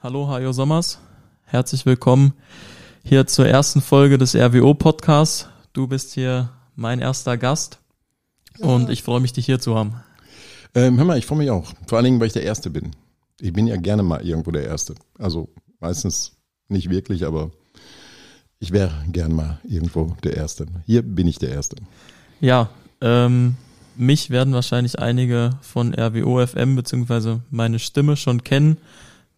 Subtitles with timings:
[0.00, 1.00] Hallo, Hajo Sommers.
[1.42, 2.32] Herzlich willkommen
[3.02, 5.48] hier zur ersten Folge des RWO Podcasts.
[5.72, 7.80] Du bist hier mein erster Gast
[8.60, 9.96] und ich freue mich, dich hier zu haben.
[10.76, 11.72] Ähm, hör mal, ich freue mich auch.
[11.88, 12.92] Vor allen Dingen, weil ich der Erste bin.
[13.40, 14.94] Ich bin ja gerne mal irgendwo der Erste.
[15.18, 15.48] Also
[15.80, 16.36] meistens
[16.68, 17.50] nicht wirklich, aber
[18.60, 20.66] ich wäre gern mal irgendwo der Erste.
[20.86, 21.74] Hier bin ich der Erste.
[22.40, 22.70] Ja,
[23.00, 23.56] ähm,
[23.96, 28.76] mich werden wahrscheinlich einige von RWO FM beziehungsweise meine Stimme schon kennen.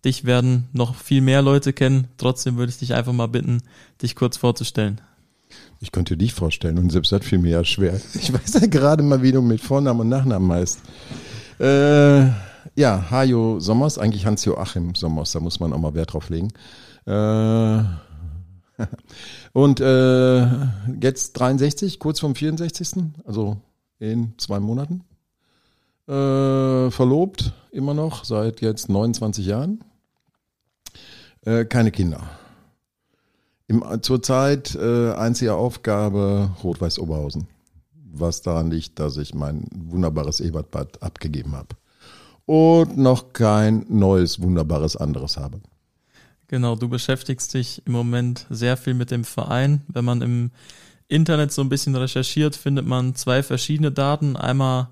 [0.04, 2.08] Dich werden noch viel mehr Leute kennen.
[2.16, 3.62] Trotzdem würde ich dich einfach mal bitten,
[4.00, 5.00] dich kurz vorzustellen.
[5.80, 8.00] Ich könnte dich vorstellen und selbst das fiel mir ja schwer.
[8.14, 10.80] Ich weiß ja gerade mal, wie du mit Vornamen und Nachnamen heißt.
[11.58, 12.26] Äh,
[12.76, 16.48] ja, Hajo Sommers, eigentlich Hans-Joachim Sommers, da muss man auch mal Wert drauf legen.
[17.06, 17.82] Äh,
[19.52, 20.46] und äh,
[21.00, 23.04] jetzt 63, kurz vom 64.
[23.24, 23.58] Also
[23.98, 25.04] in zwei Monaten.
[26.08, 29.84] Äh, verlobt, immer noch, seit jetzt 29 Jahren.
[31.44, 32.28] Äh, keine Kinder.
[34.02, 37.46] Zurzeit äh, einzige Aufgabe Rot-Weiß Oberhausen.
[38.12, 41.76] Was daran liegt, dass ich mein wunderbares Ebertbad abgegeben habe.
[42.46, 45.60] Und noch kein neues, wunderbares anderes habe.
[46.48, 49.82] Genau, du beschäftigst dich im Moment sehr viel mit dem Verein.
[49.86, 50.50] Wenn man im
[51.06, 54.36] Internet so ein bisschen recherchiert, findet man zwei verschiedene Daten.
[54.36, 54.88] Einmal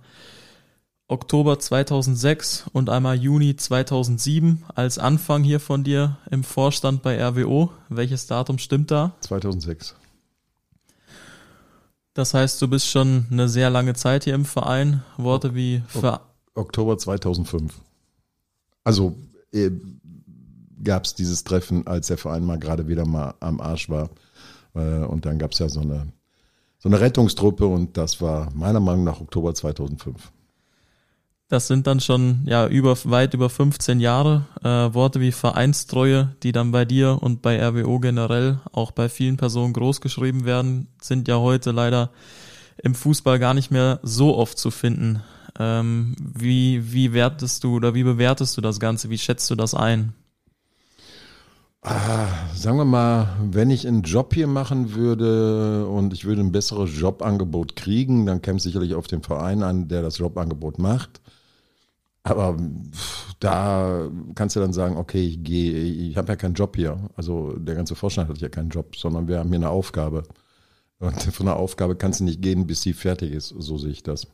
[1.10, 7.70] Oktober 2006 und einmal Juni 2007 als Anfang hier von dir im Vorstand bei RWO.
[7.88, 9.14] Welches Datum stimmt da?
[9.20, 9.94] 2006.
[12.12, 15.02] Das heißt, du bist schon eine sehr lange Zeit hier im Verein.
[15.16, 16.20] Worte wie Ver
[16.54, 17.80] Oktober 2005.
[18.84, 19.16] Also
[19.54, 19.70] äh,
[20.84, 24.10] gab es dieses Treffen, als der Verein mal gerade wieder mal am Arsch war.
[24.74, 26.12] Äh, und dann gab es ja so eine,
[26.78, 30.32] so eine Rettungstruppe und das war meiner Meinung nach Oktober 2005.
[31.48, 36.52] Das sind dann schon ja über weit über 15 Jahre äh, Worte wie Vereinstreue, die
[36.52, 41.38] dann bei dir und bei RWO generell auch bei vielen Personen großgeschrieben werden, sind ja
[41.38, 42.10] heute leider
[42.82, 45.22] im Fußball gar nicht mehr so oft zu finden.
[45.58, 49.08] Ähm, wie wie wertest du oder wie bewertest du das Ganze?
[49.08, 50.12] Wie schätzt du das ein?
[51.80, 56.52] Ah, sagen wir mal, wenn ich einen Job hier machen würde und ich würde ein
[56.52, 61.22] besseres Jobangebot kriegen, dann käme es sicherlich auf den Verein an, der das Jobangebot macht.
[62.22, 62.56] Aber
[63.40, 66.98] da kannst du dann sagen, okay, ich gehe, ich habe ja keinen Job hier.
[67.16, 70.24] Also der ganze Vorstand hat ja keinen Job, sondern wir haben hier eine Aufgabe.
[70.98, 73.54] Und von der Aufgabe kannst du nicht gehen, bis sie fertig ist.
[73.56, 74.26] So sehe ich das.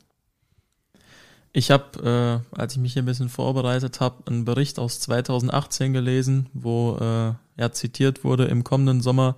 [1.53, 5.93] Ich habe, äh, als ich mich hier ein bisschen vorbereitet habe, einen Bericht aus 2018
[5.93, 9.37] gelesen, wo äh, er zitiert wurde, im kommenden Sommer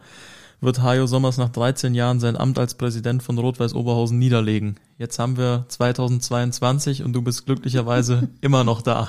[0.60, 4.76] wird Hajo Sommers nach 13 Jahren sein Amt als Präsident von Rot-Weiß Oberhausen niederlegen.
[4.98, 9.08] Jetzt haben wir 2022 und du bist glücklicherweise immer noch da.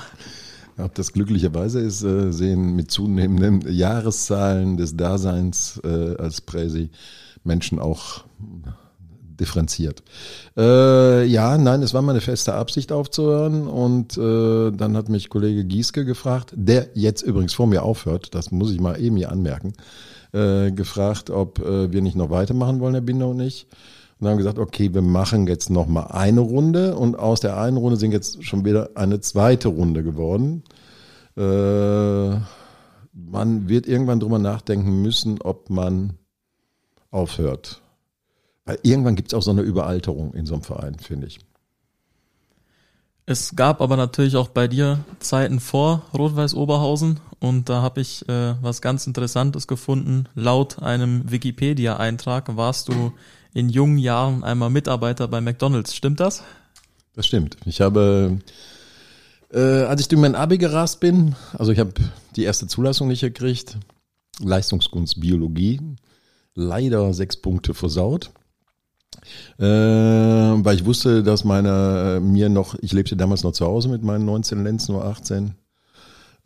[0.76, 6.90] Ob das glücklicherweise ist, äh, sehen mit zunehmenden Jahreszahlen des Daseins äh, als Präsi
[7.42, 8.24] Menschen auch
[9.40, 10.02] differenziert.
[10.56, 15.64] Äh, ja, nein, es war meine feste Absicht aufzuhören und äh, dann hat mich Kollege
[15.64, 19.72] Gieske gefragt, der jetzt übrigens vor mir aufhört, das muss ich mal eben hier anmerken,
[20.32, 23.66] äh, gefragt, ob äh, wir nicht noch weitermachen wollen, Herr Binder und ich.
[24.20, 27.76] Und haben gesagt, okay, wir machen jetzt noch mal eine Runde und aus der einen
[27.76, 30.64] Runde sind jetzt schon wieder eine zweite Runde geworden.
[31.36, 32.40] Äh,
[33.12, 36.14] man wird irgendwann drüber nachdenken müssen, ob man
[37.10, 37.80] aufhört.
[38.64, 41.38] Weil irgendwann gibt es auch so eine Überalterung in so einem Verein, finde ich.
[43.24, 48.28] Es gab aber natürlich auch bei dir Zeiten vor Rot-Weiß Oberhausen und da habe ich
[48.28, 50.26] äh, was ganz Interessantes gefunden.
[50.34, 53.12] Laut einem Wikipedia-Eintrag warst du
[53.54, 55.94] in jungen Jahren einmal Mitarbeiter bei McDonald's.
[55.94, 56.42] Stimmt das?
[57.14, 57.56] Das stimmt.
[57.64, 58.38] Ich habe,
[59.52, 61.92] äh, als ich durch mein Abi gerast bin, also ich habe
[62.36, 63.78] die erste Zulassung nicht gekriegt,
[64.40, 65.80] Leistungskunst Biologie,
[66.54, 68.30] leider sechs Punkte versaut.
[69.58, 73.88] Äh, weil ich wusste, dass meine äh, mir noch, ich lebte damals noch zu Hause
[73.88, 75.54] mit meinen 19 Lenzen nur 18,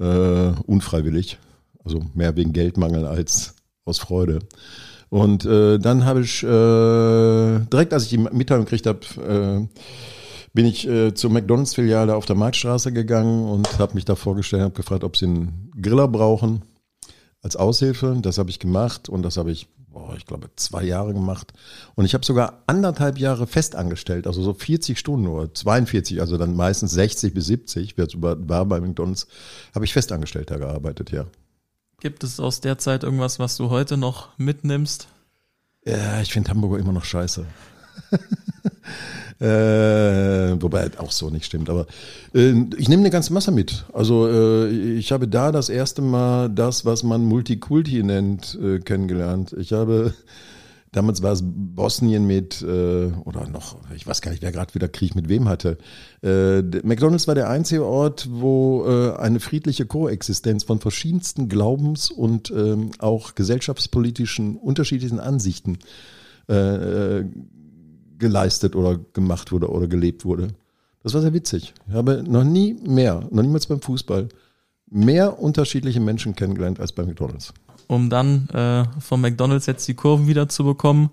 [0.02, 1.38] äh, unfreiwillig,
[1.84, 3.54] also mehr wegen Geldmangel als
[3.84, 4.40] aus Freude.
[5.08, 6.46] Und äh, dann habe ich äh,
[7.66, 9.78] direkt, als ich die Mitteilung gekriegt habe, äh,
[10.54, 14.74] bin ich äh, zur McDonalds-Filiale auf der Marktstraße gegangen und habe mich da vorgestellt, habe
[14.74, 16.62] gefragt, ob sie einen Griller brauchen
[17.42, 18.18] als Aushilfe.
[18.22, 21.52] Das habe ich gemacht und das habe ich boah, ich glaube, zwei Jahre gemacht.
[21.94, 26.56] Und ich habe sogar anderthalb Jahre festangestellt, also so 40 Stunden oder 42, also dann
[26.56, 29.26] meistens 60 bis 70, wer war bei McDonalds,
[29.74, 31.26] habe ich festangestellter gearbeitet, ja.
[32.00, 35.06] Gibt es aus der Zeit irgendwas, was du heute noch mitnimmst?
[35.84, 37.46] Ja, ich finde Hamburger immer noch scheiße.
[39.40, 41.86] Äh, wobei auch so nicht stimmt, aber
[42.34, 43.84] äh, ich nehme eine ganze Masse mit.
[43.92, 49.54] Also äh, ich habe da das erste Mal das, was man Multikulti nennt, äh, kennengelernt.
[49.58, 50.14] Ich habe
[50.92, 54.88] Damals war es Bosnien mit, äh, oder noch, ich weiß gar nicht, wer gerade wieder
[54.88, 55.78] Krieg mit wem hatte.
[56.22, 62.50] Äh, McDonalds war der einzige Ort, wo äh, eine friedliche Koexistenz von verschiedensten Glaubens- und
[62.50, 65.78] ähm, auch gesellschaftspolitischen unterschiedlichen Ansichten
[66.50, 67.24] äh, äh,
[68.22, 70.48] geleistet oder gemacht wurde oder gelebt wurde.
[71.02, 71.74] Das war sehr witzig.
[71.88, 74.28] Ich habe noch nie mehr, noch niemals beim Fußball,
[74.88, 77.52] mehr unterschiedliche Menschen kennengelernt als bei McDonalds
[77.92, 81.10] um dann äh, von McDonalds jetzt die Kurven wieder zu bekommen.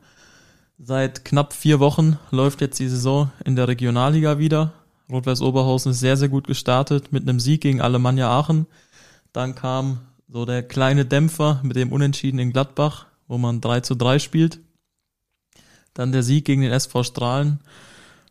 [0.78, 4.72] Seit knapp vier Wochen läuft jetzt die Saison in der Regionalliga wieder.
[5.12, 8.66] Rot-Weiß Oberhausen ist sehr, sehr gut gestartet mit einem Sieg gegen Alemannia Aachen.
[9.34, 13.96] Dann kam so der kleine Dämpfer mit dem Unentschieden in Gladbach, wo man 3 zu
[13.96, 14.62] 3 spielt.
[15.94, 17.60] Dann der Sieg gegen den SV Strahlen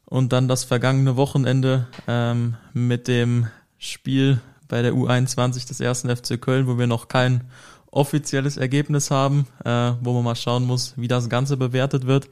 [0.05, 6.40] und dann das vergangene Wochenende ähm, mit dem Spiel bei der U21 des ersten FC
[6.40, 7.44] Köln, wo wir noch kein
[7.90, 12.28] offizielles Ergebnis haben, äh, wo man mal schauen muss, wie das Ganze bewertet wird.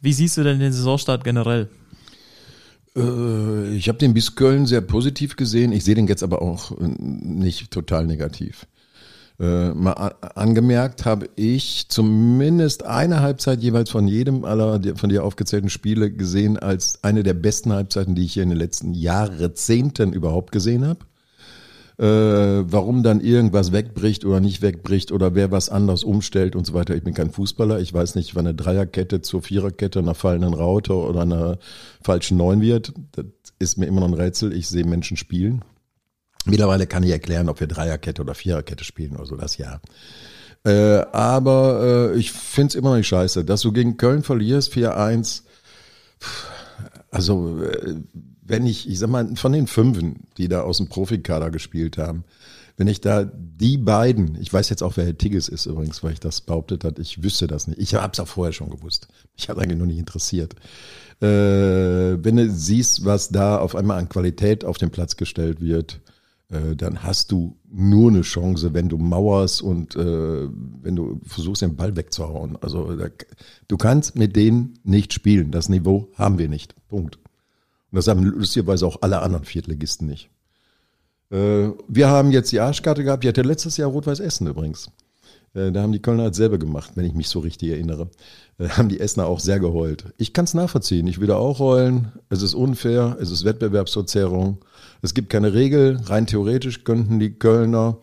[0.00, 1.68] Wie siehst du denn den Saisonstart generell?
[2.96, 5.72] Äh, ich habe den bis Köln sehr positiv gesehen.
[5.72, 8.66] Ich sehe den jetzt aber auch äh, nicht total negativ.
[9.40, 9.92] Äh, mal
[10.34, 16.58] angemerkt habe ich zumindest eine Halbzeit jeweils von jedem aller von dir aufgezählten Spiele gesehen
[16.58, 21.00] als eine der besten Halbzeiten, die ich hier in den letzten Jahrzehnten überhaupt gesehen habe
[21.98, 26.72] äh, warum dann irgendwas wegbricht oder nicht wegbricht oder wer was anders umstellt und so
[26.72, 26.94] weiter.
[26.94, 27.80] Ich bin kein Fußballer.
[27.80, 31.58] Ich weiß nicht, wann eine Dreierkette zur Viererkette einer fallenden Raute oder einer
[32.00, 32.92] falschen Neun wird.
[33.12, 33.26] Das
[33.58, 34.52] ist mir immer noch ein Rätsel.
[34.52, 35.64] Ich sehe Menschen spielen.
[36.48, 39.80] Mittlerweile kann ich erklären, ob wir Dreierkette oder Viererkette spielen oder so, das ja.
[40.64, 45.42] Äh, aber äh, ich find's immer noch nicht scheiße, dass du gegen Köln verlierst, 4-1.
[47.10, 47.96] Also äh,
[48.42, 52.24] wenn ich, ich sag mal, von den Fünfen, die da aus dem Profikader gespielt haben,
[52.78, 56.12] wenn ich da die beiden, ich weiß jetzt auch, wer Herr Tigges ist übrigens, weil
[56.12, 57.80] ich das behauptet hat, ich wüsste das nicht.
[57.80, 59.08] Ich habe es auch vorher schon gewusst.
[59.36, 60.54] Mich hat eigentlich nur nicht interessiert.
[61.20, 66.00] Äh, wenn du siehst, was da auf einmal an Qualität auf den Platz gestellt wird,
[66.50, 70.48] äh, dann hast du nur eine Chance, wenn du mauerst und äh,
[70.82, 72.56] wenn du versuchst, den Ball wegzuhauen.
[72.60, 73.08] Also da,
[73.68, 75.50] du kannst mit denen nicht spielen.
[75.50, 76.74] Das Niveau haben wir nicht.
[76.88, 77.16] Punkt.
[77.90, 80.30] Und das haben lustigerweise auch alle anderen Viertligisten nicht.
[81.30, 84.90] Äh, wir haben jetzt die Arschkarte gehabt, die hatte letztes Jahr Rot-Weiß Essen übrigens.
[85.54, 88.10] Äh, da haben die Kölner halt selber gemacht, wenn ich mich so richtig erinnere.
[88.58, 90.06] Äh, haben die Essener auch sehr geheult.
[90.16, 91.06] Ich kann es nachvollziehen.
[91.06, 92.12] Ich würde auch heulen.
[92.30, 94.58] Es ist unfair, es ist Wettbewerbsverzerrung.
[95.02, 96.00] Es gibt keine Regel.
[96.04, 97.98] Rein theoretisch könnten die Kölner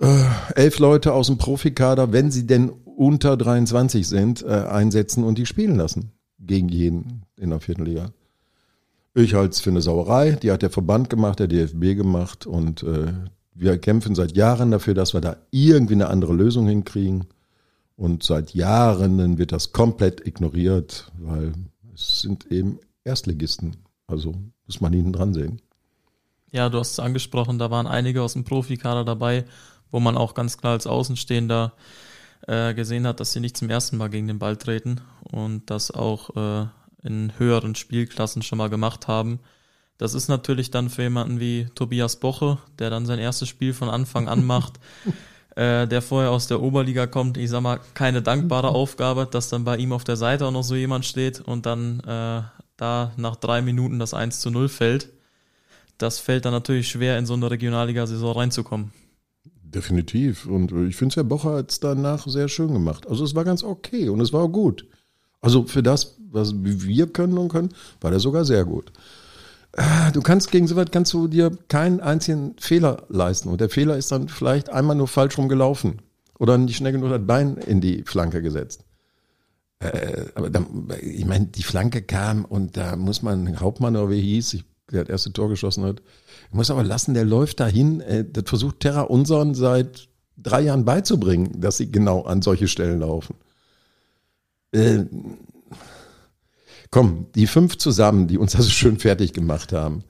[0.00, 0.24] äh,
[0.54, 5.46] elf Leute aus dem Profikader, wenn sie denn unter 23 sind, äh, einsetzen und die
[5.46, 6.12] spielen lassen.
[6.38, 8.12] Gegen jeden in der vierten Liga.
[9.14, 10.32] Ich halte es für eine Sauerei.
[10.32, 13.12] Die hat der Verband gemacht, der DFB gemacht und äh,
[13.54, 17.24] wir kämpfen seit Jahren dafür, dass wir da irgendwie eine andere Lösung hinkriegen.
[17.96, 21.54] Und seit Jahren wird das komplett ignoriert, weil
[21.94, 23.76] es sind eben Erstligisten.
[24.06, 24.34] Also
[24.66, 25.62] muss man hinten dran sehen.
[26.52, 29.44] Ja, du hast es angesprochen, da waren einige aus dem Profikader dabei,
[29.90, 31.72] wo man auch ganz klar als Außenstehender
[32.46, 35.90] äh, gesehen hat, dass sie nicht zum ersten Mal gegen den Ball treten und dass
[35.90, 36.66] auch äh,
[37.02, 39.40] in höheren Spielklassen schon mal gemacht haben.
[39.98, 43.88] Das ist natürlich dann für jemanden wie Tobias Boche, der dann sein erstes Spiel von
[43.88, 44.74] Anfang an macht,
[45.56, 49.64] äh, der vorher aus der Oberliga kommt, ich sag mal, keine dankbare Aufgabe, dass dann
[49.64, 52.42] bei ihm auf der Seite auch noch so jemand steht und dann äh,
[52.76, 55.15] da nach drei Minuten das 1 zu 0 fällt.
[55.98, 58.92] Das fällt dann natürlich schwer, in so eine Regionalliga-Saison reinzukommen.
[59.62, 60.46] Definitiv.
[60.46, 63.06] Und ich finde, Herr Bocher hat es danach sehr schön gemacht.
[63.08, 64.86] Also es war ganz okay und es war auch gut.
[65.40, 68.92] Also für das, was wir können und können, war der sogar sehr gut.
[69.72, 73.48] Äh, du kannst gegen so weit kannst du dir keinen einzigen Fehler leisten.
[73.48, 76.00] Und der Fehler ist dann vielleicht einmal nur falsch rumgelaufen
[76.38, 78.84] oder nicht schnell genug das Bein in die Flanke gesetzt.
[79.78, 84.20] Äh, aber dann, ich meine, die Flanke kam und da muss man, Hauptmann oder wie
[84.20, 86.02] hieß, ich, der das erste Tor geschossen hat,
[86.48, 90.84] ich muss aber lassen, der läuft dahin, äh, das versucht Terra unseren seit drei Jahren
[90.84, 93.36] beizubringen, dass sie genau an solche Stellen laufen.
[94.72, 95.04] Äh,
[96.90, 100.04] komm, die fünf zusammen, die uns das schön fertig gemacht haben,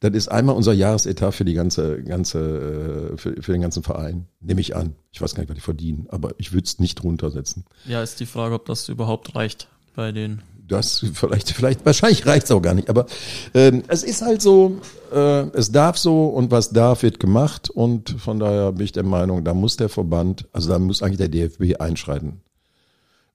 [0.00, 4.26] das ist einmal unser Jahresetat für die ganze, ganze, äh, für, für den ganzen Verein.
[4.40, 4.94] Nehme ich an.
[5.10, 7.64] Ich weiß gar nicht, was die verdienen, aber ich würde es nicht runtersetzen.
[7.86, 10.42] Ja, ist die Frage, ob das überhaupt reicht bei den.
[10.68, 13.06] Das vielleicht, vielleicht, wahrscheinlich reicht es auch gar nicht, aber
[13.52, 14.80] äh, es ist halt so,
[15.12, 19.04] äh, es darf so und was darf, wird gemacht und von daher bin ich der
[19.04, 22.40] Meinung, da muss der Verband, also da muss eigentlich der DFB einschreiten.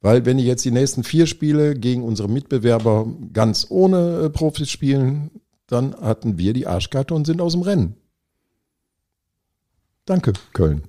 [0.01, 4.69] Weil wenn die jetzt die nächsten vier Spiele gegen unsere Mitbewerber ganz ohne äh, Profis
[4.69, 5.29] spielen,
[5.67, 7.95] dann hatten wir die Arschkarte und sind aus dem Rennen.
[10.05, 10.83] Danke, Köln.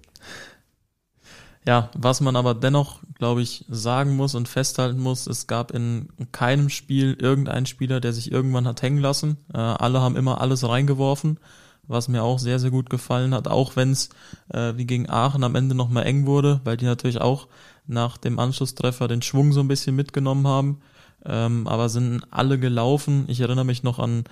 [1.66, 6.08] Ja, was man aber dennoch, glaube ich, sagen muss und festhalten muss, es gab in
[6.32, 9.36] keinem Spiel irgendeinen Spieler, der sich irgendwann hat hängen lassen.
[9.54, 11.38] Äh, alle haben immer alles reingeworfen,
[11.86, 14.08] was mir auch sehr, sehr gut gefallen hat, auch wenn es
[14.52, 17.46] äh, wie gegen Aachen am Ende nochmal eng wurde, weil die natürlich auch
[17.86, 20.80] nach dem Anschlusstreffer den Schwung so ein bisschen mitgenommen haben.
[21.24, 23.24] Ähm, aber sind alle gelaufen.
[23.28, 24.24] Ich erinnere mich noch an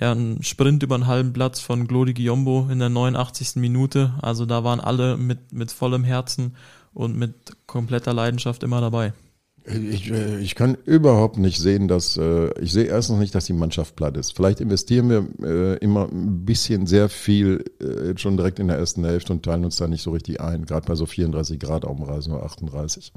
[0.00, 3.56] ja, einen Sprint über einen halben Platz von Glody Giombo in der 89.
[3.56, 4.14] Minute.
[4.20, 6.56] Also da waren alle mit, mit vollem Herzen
[6.92, 7.34] und mit
[7.66, 9.12] kompletter Leidenschaft immer dabei.
[9.66, 13.46] Ich, äh, ich kann überhaupt nicht sehen, dass äh, ich sehe erst noch nicht, dass
[13.46, 14.36] die Mannschaft platt ist.
[14.36, 17.64] Vielleicht investieren wir äh, immer ein bisschen sehr viel
[18.16, 20.86] schon direkt in der ersten Hälfte und teilen uns da nicht so richtig ein, gerade
[20.86, 23.12] bei so 34 Grad auf dem Reisen oder 38.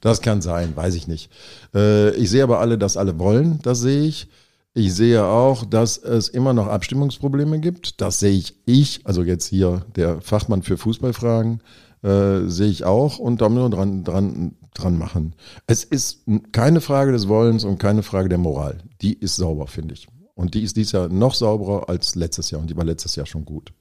[0.00, 1.30] Das kann sein, weiß ich nicht.
[1.72, 4.28] Ich sehe aber alle, dass alle wollen, das sehe ich.
[4.76, 8.00] Ich sehe auch, dass es immer noch Abstimmungsprobleme gibt.
[8.00, 11.62] Das sehe ich ich, also jetzt hier der Fachmann für Fußballfragen,
[12.02, 15.36] äh, sehe ich auch und da müssen wir dran, dran, dran machen.
[15.68, 18.78] Es ist keine Frage des Wollens und keine Frage der Moral.
[19.00, 20.08] Die ist sauber, finde ich.
[20.34, 23.26] Und die ist dieses Jahr noch sauberer als letztes Jahr und die war letztes Jahr
[23.26, 23.72] schon gut.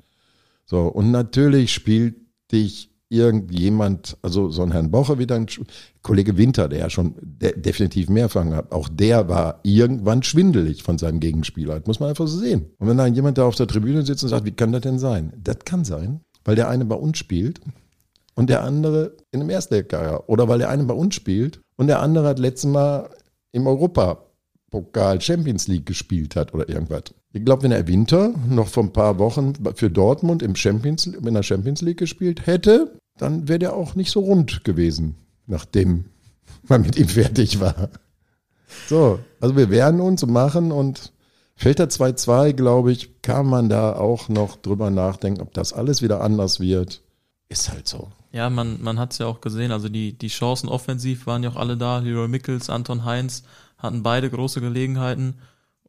[0.66, 2.18] So, und natürlich spielt
[2.52, 5.46] dich irgendjemand, also so ein Herrn Bocher wie dein
[6.02, 10.82] Kollege Winter, der ja schon de definitiv mehr Erfahrung hat, auch der war irgendwann schwindelig
[10.82, 11.80] von seinem Gegenspieler.
[11.80, 12.66] Das muss man einfach so sehen.
[12.80, 14.98] Und wenn da jemand da auf der Tribüne sitzt und sagt, wie kann das denn
[14.98, 15.32] sein?
[15.38, 17.62] Das kann sein, weil der eine bei uns spielt
[18.36, 22.02] und der andere in einem Erstliga oder weil der eine bei uns spielt und der
[22.02, 23.10] andere hat letztes Mal
[23.52, 27.14] im Europapokal Champions League gespielt hat oder irgendwas.
[27.36, 31.34] Ich glaube, wenn er Winter noch vor ein paar Wochen für Dortmund im Champions, in
[31.34, 35.16] der Champions League gespielt hätte, dann wäre der auch nicht so rund gewesen,
[35.48, 36.06] nachdem
[36.68, 37.90] man mit ihm fertig war.
[38.88, 41.12] So, also wir werden uns machen und
[41.56, 46.04] fällt der 2-2, glaube ich, kann man da auch noch drüber nachdenken, ob das alles
[46.04, 47.02] wieder anders wird.
[47.50, 48.10] Ist halt so.
[48.32, 51.50] Ja, man, man hat es ja auch gesehen, also die, die Chancen offensiv waren ja
[51.50, 52.00] auch alle da.
[52.00, 53.44] Leroy Mickels, Anton Heinz
[53.78, 55.36] hatten beide große Gelegenheiten.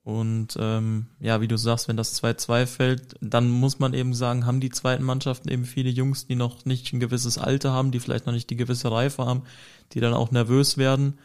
[0.04, 4.44] Und ähm, ja, wie du sagst, wenn das 2-2 fällt, dann muss man eben sagen,
[4.44, 8.00] haben die zweiten Mannschaften eben viele Jungs, die noch nicht ein gewisses Alter haben, die
[8.00, 9.44] vielleicht noch nicht die gewisse Reife haben,
[9.92, 11.18] die dann auch nervös werden.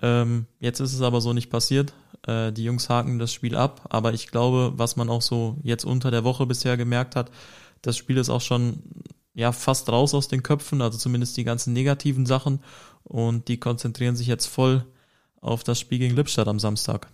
[0.00, 1.92] Ähm, jetzt ist es aber so nicht passiert.
[2.26, 5.84] Äh, die Jungs haken das Spiel ab, aber ich glaube, was man auch so jetzt
[5.84, 7.30] unter der Woche bisher gemerkt hat,
[7.82, 8.82] das Spiel ist auch schon
[9.34, 12.60] ja fast raus aus den Köpfen, also zumindest die ganzen negativen Sachen
[13.02, 14.86] und die konzentrieren sich jetzt voll
[15.42, 17.08] auf das Spiel gegen Lippstadt am Samstag.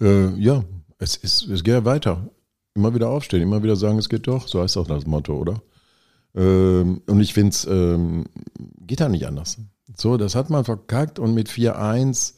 [0.00, 0.64] Äh, ja,
[0.98, 2.30] es, ist, es geht ja weiter.
[2.74, 4.46] Immer wieder aufstehen, immer wieder sagen, es geht doch.
[4.46, 5.62] So heißt auch das Motto, oder?
[6.34, 8.26] Ähm, und ich finde es, ähm,
[8.80, 9.58] geht ja nicht anders.
[9.96, 12.34] So, das hat man verkackt und mit 4-1,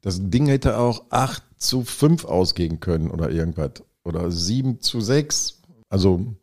[0.00, 3.82] das Ding hätte auch 8 zu 5 ausgehen können oder irgendwas.
[4.04, 5.62] Oder 7 zu 6.
[5.88, 6.34] Also,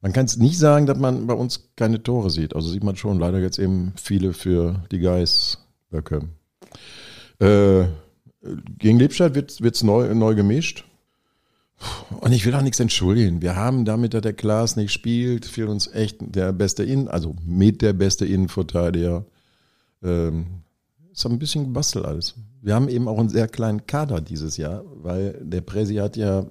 [0.00, 2.56] man kann es nicht sagen, dass man bei uns keine Tore sieht.
[2.56, 6.28] Also sieht man schon leider jetzt eben viele für die Geißböcke.
[7.38, 7.84] Äh,
[8.78, 10.84] gegen Lippstadt wird es neu, neu gemischt.
[12.20, 13.42] Und ich will auch nichts entschuldigen.
[13.42, 17.34] Wir haben damit, dass der Klaas nicht spielt, fehlt uns echt der beste Innen, also
[17.44, 19.24] mit der beste Innenverteidiger.
[20.02, 20.62] Ähm,
[21.12, 22.34] ist ein bisschen gebastelt alles.
[22.60, 26.46] Wir haben eben auch einen sehr kleinen Kader dieses Jahr, weil der Präsi hat ja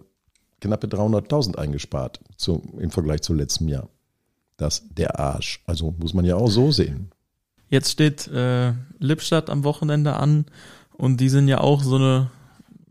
[0.59, 3.89] knappe 300.000 eingespart zu, im Vergleich zu letztem Jahr.
[4.57, 5.61] Das der Arsch.
[5.65, 7.11] Also muss man ja auch so sehen.
[7.69, 10.45] Jetzt steht äh, Lippstadt am Wochenende an
[11.01, 12.29] und die sind ja auch so eine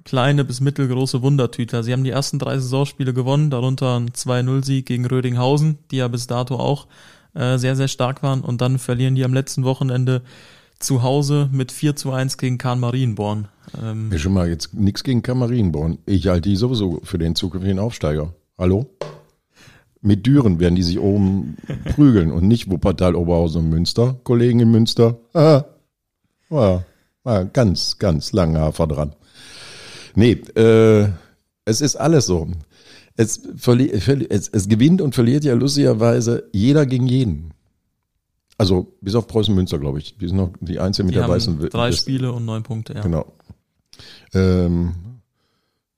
[0.03, 1.85] kleine bis mittelgroße Wundertüte.
[1.85, 6.27] Sie haben die ersten drei Saisonspiele gewonnen, darunter ein 2-0-Sieg gegen Rödinghausen, die ja bis
[6.27, 6.89] dato auch
[7.35, 8.41] äh, sehr, sehr stark waren.
[8.41, 10.23] Und dann verlieren die am letzten Wochenende
[10.81, 13.47] zu Hause mit 4 zu 1 gegen Kahn Marienborn.
[13.81, 15.99] Ähm, schon mal jetzt nichts gegen Kahn Marienborn.
[16.05, 18.35] Ich halte die sowieso für den zukünftigen Aufsteiger.
[18.59, 18.87] Hallo?
[20.01, 21.59] Mit Düren werden die sich oben
[21.95, 24.19] prügeln und nicht Wuppertal, Oberhausen und Münster.
[24.25, 25.21] Kollegen in Münster.
[25.33, 25.63] Ah.
[26.51, 26.83] Ja.
[27.23, 29.15] War ganz, ganz lange Hafer dran.
[30.15, 31.09] Nee, äh,
[31.65, 32.49] es ist alles so.
[33.17, 37.53] Es, es, es gewinnt und verliert ja lustigerweise jeder gegen jeden.
[38.57, 40.17] Also bis auf Preußen Münster, glaube ich.
[40.17, 42.95] Die sind noch die Einzigen mit die der haben weißen Drei Spiele und neun Punkte,
[42.95, 43.01] ja.
[43.03, 43.33] Genau.
[44.33, 44.95] Ähm,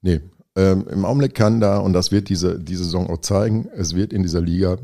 [0.00, 0.20] nee,
[0.56, 4.12] ähm, im Augenblick kann da, und das wird diese, diese Saison auch zeigen, es wird
[4.12, 4.78] in dieser Liga,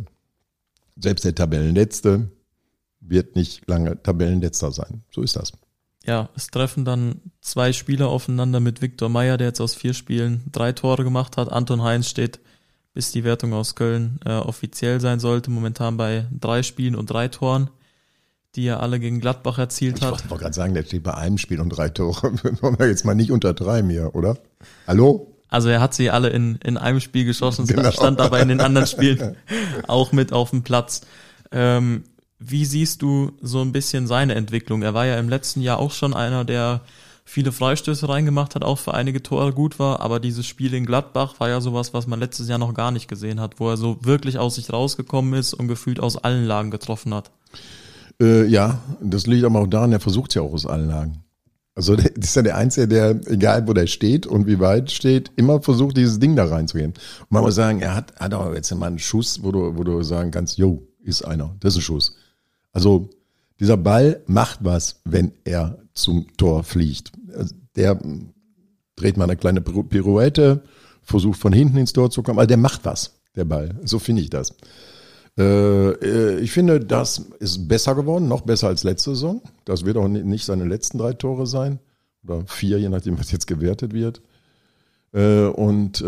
[0.97, 2.31] selbst der Tabellenletzte
[3.01, 5.03] wird nicht lange Tabellenletzter sein.
[5.11, 5.53] So ist das
[6.09, 10.43] ja, es treffen dann zwei Spieler aufeinander mit Viktor Meyer, der jetzt aus vier Spielen
[10.51, 11.53] drei Tore gemacht hat.
[11.53, 12.41] Anton Heinz steht,
[12.95, 17.29] bis die Wertung aus Köln äh, offiziell sein sollte, momentan bei drei Spielen und drei
[17.29, 17.71] Toren.
[18.57, 20.29] die er alle gegen Gladbach erzielt Ich hat.
[20.31, 22.33] wollte gerade sagen, der steht bei einem Spiel und drei Tore.
[22.63, 24.39] Wollen wir jetzt mal nicht untertreiben hier, oder?
[24.87, 25.35] Hallo?
[25.51, 27.91] Also er hat sie alle in, in einem Spiel geschossen, Genau.
[27.93, 29.37] stand aber in den anderen Spielen
[29.87, 31.03] auch mit auf dem Platz.
[31.53, 32.05] Ähm,
[32.39, 34.83] wie siehst du so ein bisschen seine Entwicklung?
[34.83, 36.83] Er war ja im letzten Jahr auch schon einer, der
[37.25, 41.35] viele Freistöße reingemacht hat, auch für einige Tore gut war, aber dieses Spiel in Gladbach
[41.39, 43.99] war ja sowas, was man letztes Jahr noch gar nicht gesehen hat, wo er so
[44.01, 47.31] wirklich aus sich rausgekommen ist und gefühlt aus allen Lagen getroffen hat.
[48.21, 51.23] Äh, ja, das liegt aber auch daran, er versucht ja auch aus allen Lagen.
[51.75, 55.31] Also das ist ja der Einzige, der, egal wo der steht und wie weit steht,
[55.37, 56.95] immer versucht, dieses Ding da reinzugehen.
[57.29, 60.03] Man muss sagen, er hat, hat auch jetzt mal einen Schuss, wo du, wo du
[60.03, 62.17] sagen kannst, jo, ist einer, das ist ein Schuss.
[62.79, 63.11] Also
[63.59, 67.11] dieser Ball macht was, wenn er zum Tor fliegt.
[67.37, 67.99] Also Der
[68.95, 70.63] dreht mal eine kleine Pirouette,
[71.03, 73.75] versucht von hinten ins Tor zu kommen, also der macht was, der Ball.
[73.83, 74.55] So finde ich das.
[75.37, 79.43] Äh, äh, ich finde, das ist besser geworden, noch besser als letzte Saison.
[79.65, 81.81] Das wird auch ni- nicht seine letzten drei Tore sein.
[82.25, 84.21] Oder vier, je nachdem, was jetzt gewertet wird.
[85.13, 86.01] Äh, Und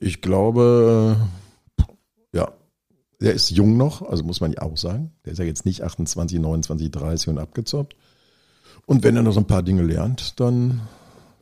[0.00, 1.16] ich glaube,
[3.24, 5.12] der ist jung noch, also muss man ja auch sagen.
[5.24, 7.96] Der ist ja jetzt nicht 28, 29, 30 und abgezockt.
[8.86, 10.82] Und wenn er noch so ein paar Dinge lernt, dann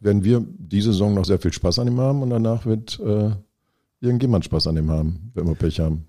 [0.01, 3.31] werden wir diese Saison noch sehr viel Spaß an ihm haben und danach wird äh,
[4.01, 6.07] irgendjemand Spaß an ihm haben, wenn wir Pech haben.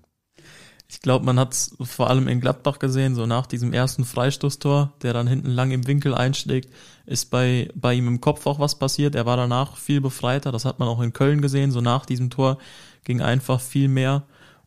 [0.86, 4.92] Ich glaube, man hat es vor allem in Gladbach gesehen, so nach diesem ersten Freistoßtor,
[5.02, 6.72] der dann hinten lang im Winkel einschlägt,
[7.04, 9.16] ist bei, bei ihm im Kopf auch was passiert.
[9.16, 12.30] Er war danach viel befreiter, das hat man auch in Köln gesehen, so nach diesem
[12.30, 12.58] Tor
[13.02, 14.24] ging einfach viel mehr.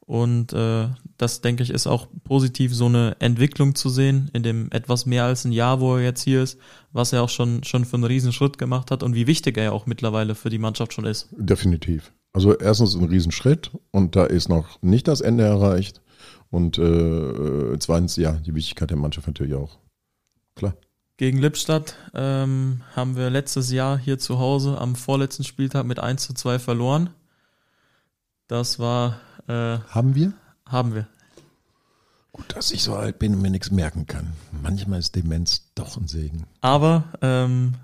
[0.07, 0.87] Und äh,
[1.17, 5.25] das, denke ich, ist auch positiv, so eine Entwicklung zu sehen in dem etwas mehr
[5.25, 6.57] als ein Jahr, wo er jetzt hier ist,
[6.93, 9.71] was er auch schon, schon für einen Riesenschritt gemacht hat und wie wichtig er ja
[9.73, 11.27] auch mittlerweile für die Mannschaft schon ist.
[11.31, 12.13] Definitiv.
[12.31, 16.01] Also erstens ein Riesenschritt und da ist noch nicht das Ende erreicht.
[16.49, 19.77] Und äh, zweitens, ja, die Wichtigkeit der Mannschaft natürlich auch.
[20.55, 20.73] Klar.
[21.17, 26.25] Gegen Lippstadt ähm, haben wir letztes Jahr hier zu Hause am vorletzten Spieltag mit 1
[26.25, 27.09] zu 2 verloren.
[28.47, 30.33] Das war, äh, Haben wir?
[30.65, 31.07] haben wir.
[32.31, 34.33] Gut, dass ich so alt bin und mir nichts merken kann.
[34.61, 36.45] Manchmal ist Demenz doch ein Segen.
[36.61, 37.75] Aber ähm,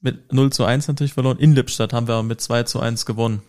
[0.00, 1.38] mit 0 zu 1 natürlich verloren.
[1.38, 3.42] In Lippstadt haben wir aber mit 2 zu 1 gewonnen.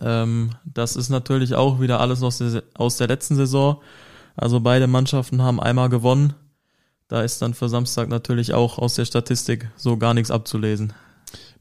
[0.00, 3.80] Ähm, das ist natürlich auch wieder alles aus der, aus der letzten Saison.
[4.34, 6.34] Also beide Mannschaften haben einmal gewonnen.
[7.08, 10.92] Da ist dann für Samstag natürlich auch aus der Statistik so gar nichts abzulesen.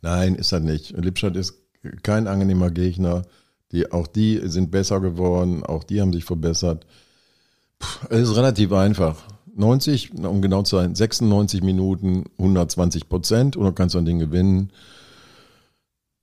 [0.01, 0.91] Nein, ist das nicht.
[0.97, 1.53] Lippstadt ist
[2.01, 3.23] kein angenehmer Gegner.
[3.71, 6.85] Die, auch die sind besser geworden, auch die haben sich verbessert.
[7.79, 9.23] Puh, es ist relativ einfach.
[9.55, 14.19] 90, um genau zu sein, 96 Minuten, 120 Prozent und dann kannst du ein Ding
[14.19, 14.71] gewinnen.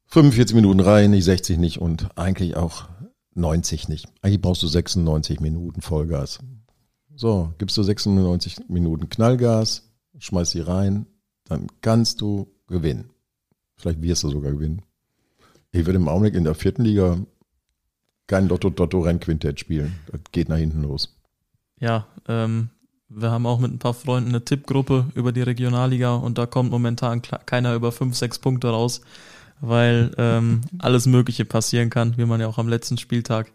[0.09, 2.88] 45 Minuten rein, nicht 60 nicht und eigentlich auch
[3.35, 4.07] 90 nicht.
[4.20, 6.40] Eigentlich brauchst du 96 Minuten Vollgas.
[7.14, 11.07] So, gibst du 96 Minuten Knallgas, schmeißt die rein,
[11.44, 13.11] dann kannst du gewinnen.
[13.76, 14.83] Vielleicht wirst du sogar gewinnen.
[15.72, 17.18] Ich würde im Augenblick in der vierten Liga
[18.33, 19.95] kein Lotto-Dotto-Rennquintett spielen.
[20.11, 21.14] Das geht nach hinten los.
[21.79, 22.71] Ja, ähm,
[23.11, 26.71] wir haben auch mit ein paar Freunden eine Tippgruppe über die Regionalliga und da kommt
[26.71, 29.03] momentan keiner über fünf, sechs Punkte raus,
[29.61, 33.53] weil ähm, alles Mögliche passieren kann, wie man ja auch am letzten Spieltag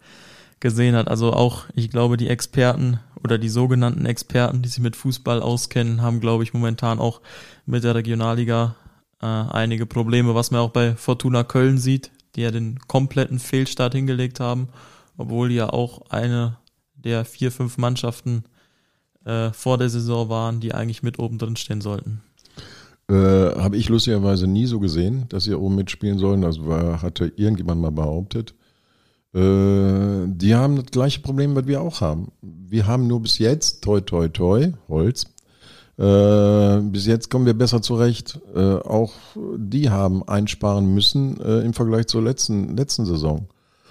[0.59, 1.07] gesehen hat.
[1.07, 6.03] Also auch, ich glaube, die Experten oder die sogenannten Experten, die sich mit Fußball auskennen,
[6.03, 7.21] haben, glaube ich, momentan auch
[7.65, 8.75] mit der Regionalliga
[9.23, 13.93] äh, einige Probleme, was man auch bei Fortuna Köln sieht, die ja den kompletten Fehlstart
[13.93, 14.69] hingelegt haben,
[15.17, 16.57] obwohl ja auch eine
[16.95, 18.43] der vier, fünf Mannschaften
[19.25, 22.21] äh, vor der Saison waren, die eigentlich mit oben drin stehen sollten.
[23.09, 26.41] Äh, Habe ich lustigerweise nie so gesehen, dass sie oben mitspielen sollen.
[26.41, 28.53] Das war, hatte irgendjemand mal behauptet.
[29.33, 32.31] Äh, die haben das gleiche Problem, was wir auch haben.
[32.41, 35.25] Wir haben nur bis jetzt, toi, toi, toi, Holz,
[35.97, 38.39] äh, bis jetzt kommen wir besser zurecht.
[38.55, 39.13] Äh, auch
[39.57, 43.47] die haben einsparen müssen äh, im Vergleich zur letzten, letzten Saison.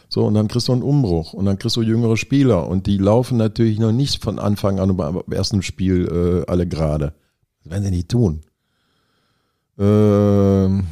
[0.09, 2.99] So, und dann kriegst du einen Umbruch und dann kriegst du jüngere Spieler und die
[2.99, 7.13] laufen natürlich noch nicht von Anfang an beim ersten Spiel äh, alle gerade.
[7.65, 8.43] Das werden sie nicht tun.
[9.79, 10.87] Ähm,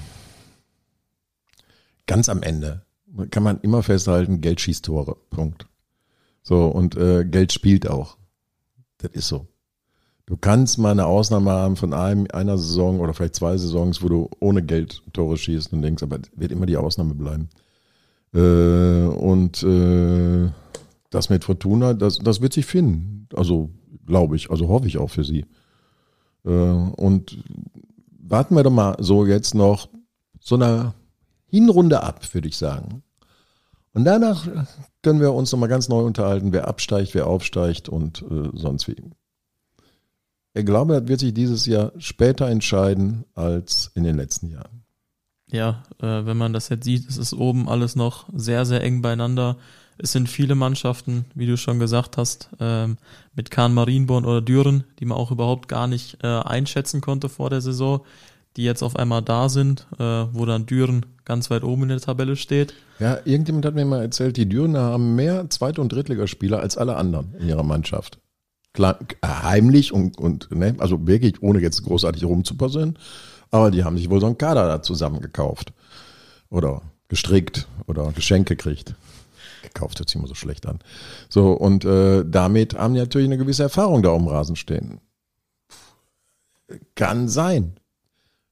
[2.07, 2.83] ganz am Ende
[3.31, 5.16] kann man immer festhalten, Geld schießt Tore.
[5.31, 5.66] Punkt.
[6.42, 8.18] So, und äh, Geld spielt auch.
[8.98, 9.46] Das ist so.
[10.27, 14.09] Du kannst mal eine Ausnahme haben von einem, einer Saison oder vielleicht zwei Saisons, wo
[14.09, 17.51] du ohne Geld Tore schießt und denkst, aber wird immer die Ausnahme bleiben.
[18.33, 20.51] Äh, und äh,
[21.11, 23.29] das mit Fortuna, das, das wird sich finden.
[23.35, 23.71] Also
[24.07, 25.45] glaube ich, also hoffe ich auch für sie.
[26.45, 27.39] Äh, und
[28.19, 29.89] warten wir doch mal so jetzt noch
[30.41, 30.95] so eine
[31.47, 33.03] Hinrunde ab, würde ich sagen.
[33.93, 34.49] Und danach
[35.03, 38.97] können wir uns nochmal ganz neu unterhalten, wer absteigt, wer aufsteigt und äh, sonst wie.
[40.55, 44.85] Ich glaube, das wird sich dieses Jahr später entscheiden als in den letzten Jahren.
[45.51, 49.03] Ja, äh, wenn man das jetzt sieht, es ist oben alles noch sehr, sehr eng
[49.03, 49.57] beieinander.
[49.99, 52.99] Es sind viele Mannschaften, wie du schon gesagt hast, ähm,
[53.35, 57.51] mit Kahn Marienborn oder Düren, die man auch überhaupt gar nicht äh, einschätzen konnte vor
[57.51, 58.01] der Saison,
[58.57, 62.01] die jetzt auf einmal da sind, äh, wo dann Düren ganz weit oben in der
[62.01, 62.75] Tabelle steht.
[63.01, 66.97] Ja, irgendjemand hat mir mal erzählt, die Dürener haben mehr Zweit- und Drittligaspieler als alle
[66.97, 68.19] anderen in ihrer Mannschaft.
[68.75, 72.99] Klar, heimlich und, und ne, also wirklich ohne jetzt großartig rumzupassieren,
[73.51, 75.73] aber die haben sich wohl so einen Kader da zusammengekauft.
[76.51, 78.97] Oder gestrickt oder Geschenke gekriegt.
[79.63, 80.81] Gekauft hört sich immer so schlecht an.
[81.29, 85.01] So, und äh, damit haben die natürlich eine gewisse Erfahrung da um Rasen stehen.
[86.97, 87.79] Kann sein.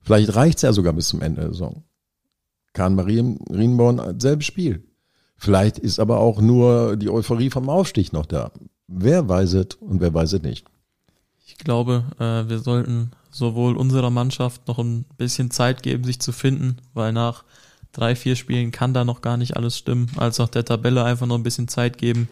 [0.01, 1.83] Vielleicht reicht's ja sogar bis zum Ende der Saison.
[2.73, 4.85] Kahn Marienborn, selbes Spiel.
[5.37, 8.53] Vielleicht ist aber auch nur die Euphorie vom Aufstieg noch da.
[8.89, 10.67] Wer weiß es und wer weiß es nicht.
[11.47, 16.33] Ich glaube, äh, wir sollten sowohl unserer Mannschaft noch ein bisschen Zeit geben, sich zu
[16.33, 17.45] finden, weil nach
[17.93, 21.27] drei, vier Spielen kann da noch gar nicht alles stimmen, als auch der Tabelle einfach
[21.27, 22.29] noch ein bisschen Zeit geben,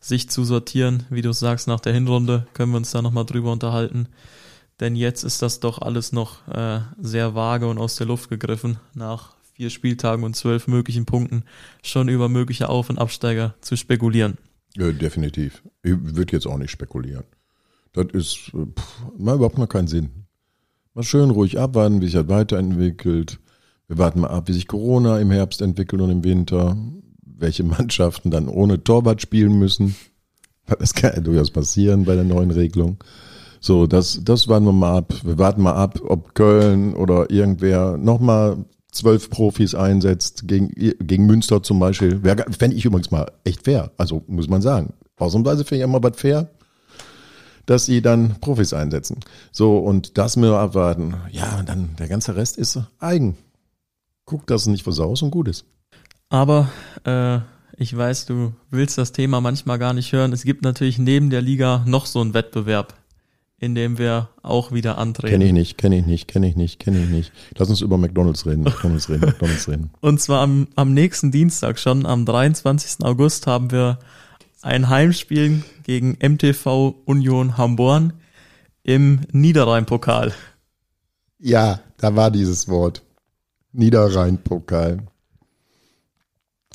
[0.00, 1.04] sich zu sortieren.
[1.10, 4.08] Wie du sagst, nach der Hinrunde können wir uns da nochmal drüber unterhalten.
[4.80, 8.78] Denn jetzt ist das doch alles noch äh, sehr vage und aus der Luft gegriffen,
[8.94, 11.44] nach vier Spieltagen und zwölf möglichen Punkten
[11.82, 14.38] schon über mögliche Auf- und Absteiger zu spekulieren.
[14.76, 15.62] Ja, definitiv.
[15.82, 17.24] Ich würde jetzt auch nicht spekulieren.
[17.92, 20.10] Das ist pff, mal überhaupt noch keinen Sinn.
[20.94, 23.40] Mal schön ruhig abwarten, wie sich das weiterentwickelt.
[23.88, 26.76] Wir warten mal ab, wie sich Corona im Herbst entwickelt und im Winter.
[27.24, 29.96] Welche Mannschaften dann ohne Torwart spielen müssen.
[30.78, 33.02] Das kann ja durchaus passieren bei der neuen Regelung.
[33.60, 35.12] So, das, das warten wir mal ab.
[35.24, 41.62] Wir warten mal ab, ob Köln oder irgendwer nochmal zwölf Profis einsetzt, gegen, gegen Münster
[41.62, 42.20] zum Beispiel.
[42.50, 43.90] Fände ich übrigens mal echt fair.
[43.96, 44.94] Also muss man sagen.
[45.16, 46.48] Ausnahmsweise finde ich immer was fair,
[47.66, 49.20] dass sie dann Profis einsetzen.
[49.52, 51.14] So, und das müssen wir abwarten.
[51.30, 53.36] Ja, und dann der ganze Rest ist eigen.
[54.24, 55.64] Guck, dass es nicht versaust und gut ist.
[56.28, 56.70] Aber
[57.04, 57.40] äh,
[57.76, 60.32] ich weiß, du willst das Thema manchmal gar nicht hören.
[60.32, 62.94] Es gibt natürlich neben der Liga noch so einen Wettbewerb,
[63.60, 65.32] in dem wir auch wieder antreten.
[65.32, 67.32] Kenne ich nicht, kenne ich nicht, kenne ich nicht, kenne ich nicht.
[67.56, 69.90] Lass uns über McDonalds reden, McDonalds reden, McDonalds reden.
[70.00, 73.04] Und zwar am, am nächsten Dienstag schon, am 23.
[73.04, 73.98] August, haben wir
[74.62, 78.14] ein Heimspiel gegen MTV Union Hamborn
[78.82, 80.32] im Niederrhein-Pokal.
[81.38, 83.02] Ja, da war dieses Wort.
[83.72, 85.02] Niederrhein-Pokal.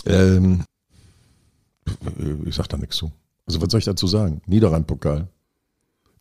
[0.06, 0.64] Ähm,
[2.46, 3.12] ich sag da nichts zu.
[3.48, 4.42] Also was soll ich dazu sagen?
[4.46, 5.28] Niederrhein-Pokal.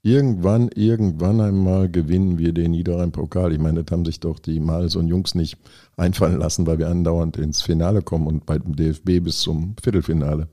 [0.05, 3.55] Irgendwann, irgendwann einmal gewinnen wir den Niederrhein-Pokal.
[3.55, 5.57] Ich meine, das haben sich doch die Males und Jungs nicht
[5.97, 10.49] einfallen lassen, weil wir andauernd ins Finale kommen und beim DFB bis zum Viertelfinale.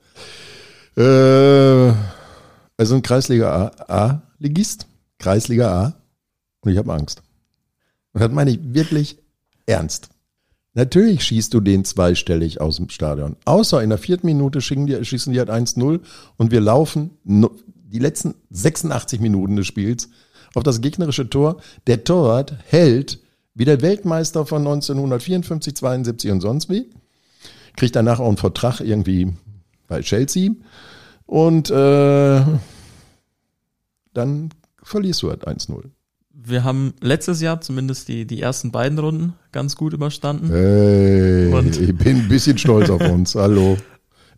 [0.95, 1.93] Äh,
[2.77, 4.87] also ein Kreisliga A-Ligist,
[5.19, 5.95] Kreisliga A.
[6.61, 7.21] Und ich habe Angst.
[8.13, 9.17] Und das meine ich wirklich
[9.65, 10.11] ernst.
[10.75, 13.35] Natürlich schießt du den zweistellig aus dem Stadion.
[13.43, 15.99] Außer in der vierten Minute schießen die halt 1-0
[16.37, 17.09] und wir laufen
[17.91, 20.09] die letzten 86 Minuten des Spiels
[20.55, 21.57] auf das gegnerische Tor.
[21.87, 23.19] Der Torwart hält
[23.53, 26.89] wie der Weltmeister von 1954, 72 und sonst wie.
[27.75, 29.33] Kriegt danach auch einen Vertrag irgendwie
[29.87, 30.51] bei Chelsea.
[31.25, 32.41] Und äh,
[34.13, 34.49] dann
[34.83, 35.83] verlierst du halt 1-0.
[36.33, 40.49] Wir haben letztes Jahr zumindest die, die ersten beiden Runden ganz gut überstanden.
[40.49, 43.35] Hey, Und ich bin ein bisschen stolz auf uns.
[43.35, 43.77] Hallo.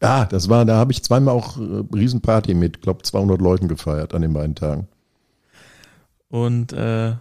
[0.04, 4.14] Ja, das war, da habe ich zweimal auch äh, Riesenparty mit, glaube 200 Leuten gefeiert
[4.14, 4.90] an den beiden Tagen.
[6.28, 7.14] Und äh,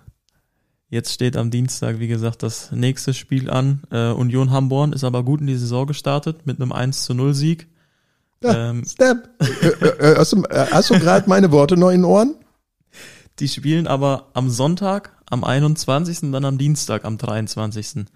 [0.88, 3.82] jetzt steht am Dienstag, wie gesagt, das nächste Spiel an.
[3.92, 7.34] Äh, Union Hamborn ist aber gut in die Saison gestartet mit einem 1 zu 0
[7.34, 7.68] Sieg.
[8.42, 9.28] Ja, ähm, Step.
[9.38, 12.34] Äh, äh, hast du, äh, hast du gerade meine Worte noch in den Ohren?
[13.38, 16.24] Die spielen aber am Sonntag, am 21.
[16.24, 18.06] und dann am Dienstag, am 23.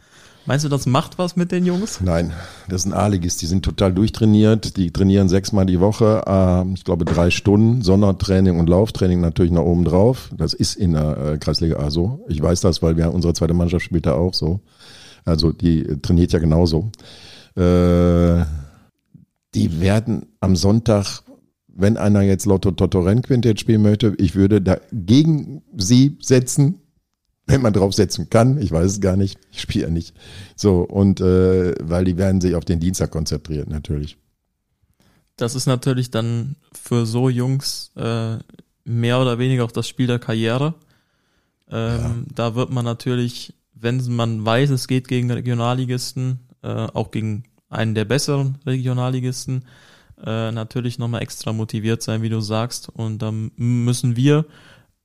[0.46, 2.00] Meinst du, das macht was mit den Jungs?
[2.00, 2.32] Nein,
[2.68, 7.04] das sind A-Ligist, die sind total durchtrainiert, die trainieren sechsmal die Woche, äh, ich glaube
[7.04, 10.30] drei Stunden, Sondertraining und Lauftraining natürlich noch oben drauf.
[10.36, 12.24] Das ist in der äh, Kreisliga A so.
[12.28, 14.60] Ich weiß das, weil wir unsere zweite Mannschaft spielt da auch so.
[15.24, 16.92] Also die trainiert ja genauso.
[17.56, 18.44] Äh,
[19.54, 21.22] die werden am Sonntag
[21.76, 26.80] wenn einer jetzt Lotto Toto Rennquintett spielen möchte, ich würde dagegen sie setzen,
[27.46, 28.60] wenn man drauf setzen kann.
[28.60, 29.38] Ich weiß es gar nicht.
[29.52, 30.14] Ich spiele ja nicht.
[30.56, 34.18] So, und äh, weil die werden sich auf den Dienstag konzentrieren, natürlich.
[35.36, 38.38] Das ist natürlich dann für so Jungs äh,
[38.84, 40.74] mehr oder weniger auch das Spiel der Karriere.
[41.70, 42.14] Ähm, ja.
[42.34, 47.94] Da wird man natürlich, wenn man weiß, es geht gegen Regionalligisten, äh, auch gegen einen
[47.94, 49.64] der besseren Regionalligisten,
[50.24, 52.88] äh, natürlich nochmal extra motiviert sein, wie du sagst.
[52.88, 54.46] Und dann müssen wir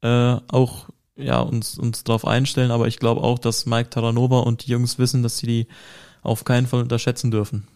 [0.02, 0.90] äh, auch
[1.24, 5.00] ja uns uns darauf einstellen, aber ich glaube auch, dass Mike Taranova und die Jungs
[5.00, 5.68] wissen, dass sie die
[6.22, 7.68] auf keinen Fall unterschätzen dürfen.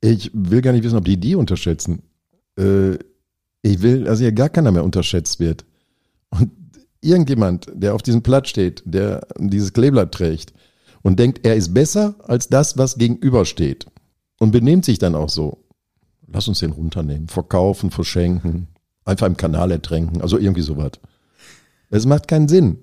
[0.00, 2.02] Ich will gar nicht wissen, ob die die unterschätzen.
[2.58, 2.94] Äh,
[3.62, 5.64] ich will, dass hier gar keiner mehr unterschätzt wird.
[6.30, 6.50] Und
[7.00, 10.52] irgendjemand, der auf diesem Platz steht, der dieses Kleeblatt trägt
[11.02, 13.86] und denkt, er ist besser als das, was gegenübersteht
[14.38, 15.64] und benehmt sich dann auch so.
[16.26, 18.68] Lass uns den runternehmen, verkaufen, verschenken,
[19.04, 20.92] einfach im Kanal ertränken, also irgendwie sowas.
[21.92, 22.78] Es macht keinen Sinn.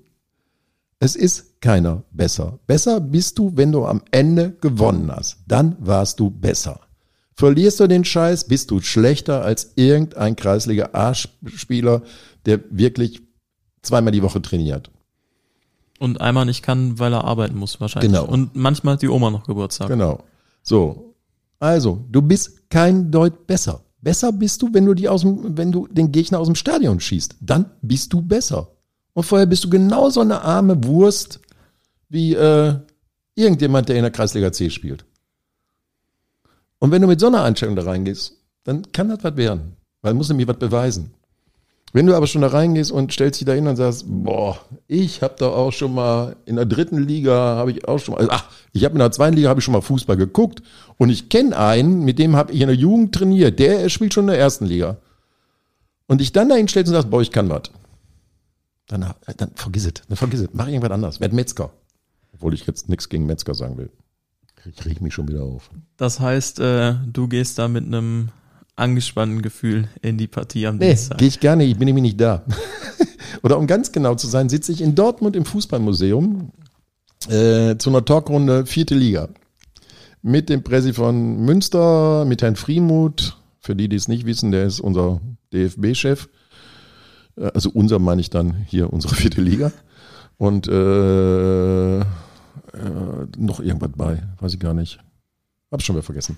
[0.99, 2.59] Es ist keiner besser.
[2.67, 5.39] Besser bist du, wenn du am Ende gewonnen hast.
[5.47, 6.81] Dann warst du besser.
[7.33, 12.03] Verlierst du den Scheiß, bist du schlechter als irgendein kreisliga A-Spieler,
[12.45, 13.21] der wirklich
[13.81, 14.91] zweimal die Woche trainiert.
[15.97, 18.11] Und einmal nicht kann, weil er arbeiten muss wahrscheinlich.
[18.11, 18.25] Genau.
[18.25, 19.87] Und manchmal hat die Oma noch Geburtstag.
[19.87, 20.23] Genau.
[20.61, 21.15] So.
[21.57, 23.81] Also, du bist kein Deut besser.
[24.01, 26.99] Besser bist du, wenn du die aus dem, wenn du den Gegner aus dem Stadion
[26.99, 27.37] schießt.
[27.41, 28.67] Dann bist du besser.
[29.19, 31.41] Und vorher bist du genauso eine arme Wurst
[32.07, 32.73] wie äh,
[33.35, 35.03] irgendjemand, der in der Kreisliga C spielt.
[36.77, 39.75] Und wenn du mit so einer Einstellung da reingehst, dann kann das was werden.
[40.01, 41.11] Weil muss nämlich was beweisen.
[41.91, 45.21] Wenn du aber schon da reingehst und stellst dich da hin und sagst, boah, ich
[45.21, 48.45] habe doch auch schon mal in der dritten Liga habe ich auch schon mal, ach,
[48.71, 50.63] ich habe in der zweiten Liga habe ich schon mal Fußball geguckt
[50.95, 54.29] und ich kenne einen, mit dem habe ich in der Jugend trainiert, der spielt schon
[54.29, 54.95] in der ersten Liga.
[56.07, 57.63] Und dich dann dahin stellst und sagst, boah, ich kann was.
[58.89, 59.05] Dann,
[59.37, 61.71] dann vergiss es, dann vergiss es, mach irgendwas anderes, werd Metzger.
[62.33, 63.89] Obwohl ich jetzt nichts gegen Metzger sagen will.
[64.65, 65.69] Ich reg mich schon wieder auf.
[65.95, 68.29] Das heißt, äh, du gehst da mit einem
[68.75, 71.17] angespannten Gefühl in die Partie am Nee, Dienstag.
[71.19, 72.43] gehe ich gerne, ich bin nämlich nicht da.
[73.43, 76.51] Oder um ganz genau zu sein, sitze ich in Dortmund im Fußballmuseum
[77.29, 79.29] äh, zu einer Talkrunde vierte Liga.
[80.21, 83.37] Mit dem Präsi von Münster, mit Herrn Friemuth.
[83.61, 85.21] Für die, die es nicht wissen, der ist unser
[85.53, 86.27] DFB-Chef.
[87.39, 89.71] Äh, Also unser meine ich dann hier unsere vierte Liga.
[90.37, 92.05] Und äh, äh,
[93.37, 94.99] noch irgendwas bei, weiß ich gar nicht.
[95.71, 96.37] Hab schon wieder vergessen.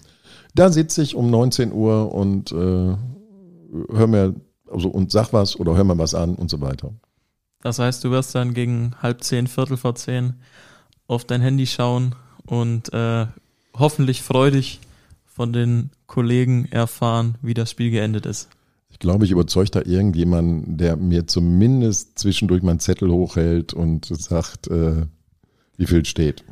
[0.56, 4.36] Da sitze ich um 19 Uhr und äh, hör mir,
[4.70, 6.92] also und sag was oder hör mir was an und so weiter.
[7.62, 10.34] Das heißt, du wirst dann gegen halb zehn, Viertel vor zehn
[11.08, 13.28] auf dein Handy schauen und äh,
[13.78, 14.80] hoffentlich freudig
[15.26, 18.50] von den Kollegen erfahren, wie das Spiel geendet ist.
[19.02, 25.08] Glaube, ich überzeuge da irgendjemanden, der mir zumindest zwischendurch meinen Zettel hochhält und sagt, äh,
[25.76, 26.44] wie viel steht.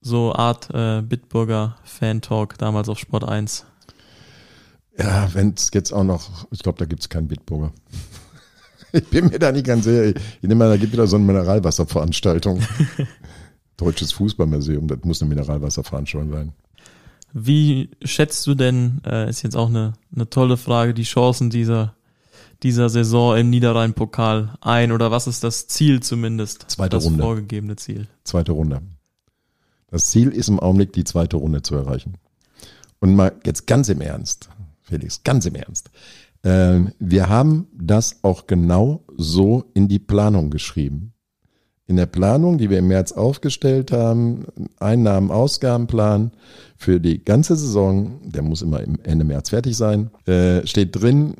[0.00, 3.66] So Art äh, Bitburger Fan-Talk damals auf Sport 1.
[4.96, 7.72] Ja, wenn es jetzt auch noch, ich glaube, da gibt es keinen Bitburger.
[8.92, 10.06] Ich bin mir da nicht ganz sicher.
[10.06, 12.62] Ich nehme mal, da gibt wieder so eine Mineralwasserveranstaltung.
[13.76, 16.52] Deutsches Fußballmuseum, das muss eine Mineralwasserveranstaltung sein.
[17.38, 21.94] Wie schätzt du denn, äh, ist jetzt auch eine, eine tolle Frage, die Chancen dieser,
[22.62, 26.64] dieser Saison im Niederrhein-Pokal ein oder was ist das Ziel zumindest?
[26.70, 27.22] Zweite das Runde.
[27.22, 28.08] vorgegebene Ziel.
[28.24, 28.80] Zweite Runde.
[29.90, 32.14] Das Ziel ist im Augenblick, die zweite Runde zu erreichen.
[33.00, 34.48] Und mal jetzt ganz im Ernst,
[34.80, 35.90] Felix, ganz im Ernst.
[36.42, 41.12] Ähm, wir haben das auch genau so in die Planung geschrieben.
[41.88, 44.46] In der Planung, die wir im März aufgestellt haben,
[44.80, 46.32] Einnahmen, Ausgabenplan
[46.76, 51.34] für die ganze Saison, der muss immer im Ende März fertig sein, äh, steht drin,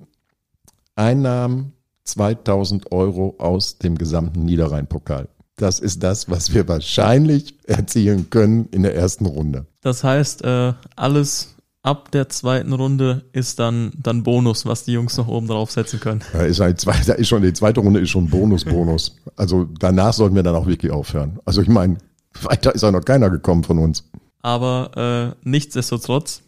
[0.95, 1.73] Einnahmen
[2.05, 5.29] 2000 Euro aus dem gesamten Niederrhein-Pokal.
[5.57, 9.67] Das ist das, was wir wahrscheinlich erzielen können in der ersten Runde.
[9.81, 11.56] Das heißt, äh, alles
[11.87, 16.21] ab der zweiten Runde ist dann, dann Bonus, was die Jungs noch oben draufsetzen können.
[16.33, 19.17] Da ist, halt zwei, da ist schon, die zweite Runde ist schon Bonus, Bonus.
[19.37, 21.39] Also danach sollten wir dann auch wirklich aufhören.
[21.45, 21.99] Also ich meine,
[22.43, 24.03] weiter ist ja noch keiner gekommen von uns.
[24.43, 26.43] Aber äh, nichtsdestotrotz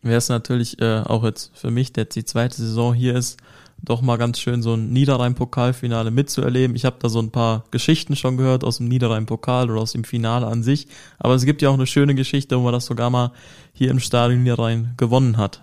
[0.00, 3.38] wäre es natürlich äh, auch jetzt für mich, der jetzt die zweite Saison hier ist,
[3.82, 6.76] doch mal ganz schön so ein Niederrhein-Pokalfinale mitzuerleben.
[6.76, 10.04] Ich habe da so ein paar Geschichten schon gehört aus dem Niederrhein-Pokal oder aus dem
[10.04, 10.88] Finale an sich.
[11.18, 13.32] Aber es gibt ja auch eine schöne Geschichte, wo man das sogar mal
[13.72, 15.62] hier im Stadion Niederrhein gewonnen hat.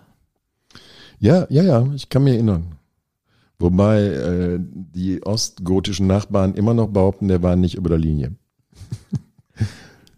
[1.20, 2.76] Ja, ja, ja, ich kann mich erinnern.
[3.60, 8.36] Wobei äh, die ostgotischen Nachbarn immer noch behaupten, der war nicht über der Linie.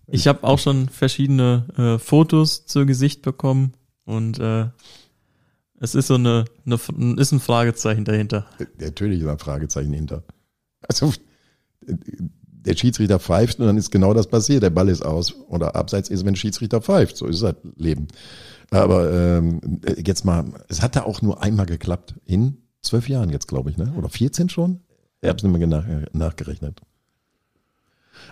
[0.07, 3.73] Ich habe auch schon verschiedene äh, Fotos zu Gesicht bekommen
[4.05, 4.67] und äh,
[5.85, 6.79] es ist so eine, eine
[7.21, 8.45] ist ein Fragezeichen dahinter.
[8.79, 10.23] Natürlich ist ein Fragezeichen hinter.
[10.81, 11.13] Also
[11.81, 14.63] der Schiedsrichter pfeift und dann ist genau das passiert.
[14.63, 17.17] Der Ball ist aus oder abseits ist, wenn der Schiedsrichter pfeift.
[17.17, 18.07] So ist das Leben.
[18.71, 19.61] Aber ähm,
[20.03, 22.15] jetzt mal, es hat da auch nur einmal geklappt.
[22.25, 23.93] In zwölf Jahren jetzt, glaube ich, ne?
[23.95, 24.79] Oder 14 schon?
[25.21, 26.81] Ich habe es nicht mehr nach, nachgerechnet.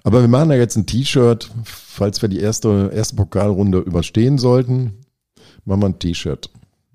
[0.04, 4.94] Aber wir machen da jetzt ein T-Shirt, falls wir die erste, erste Pokalrunde überstehen sollten.
[5.66, 6.50] Machen wir ein T-Shirt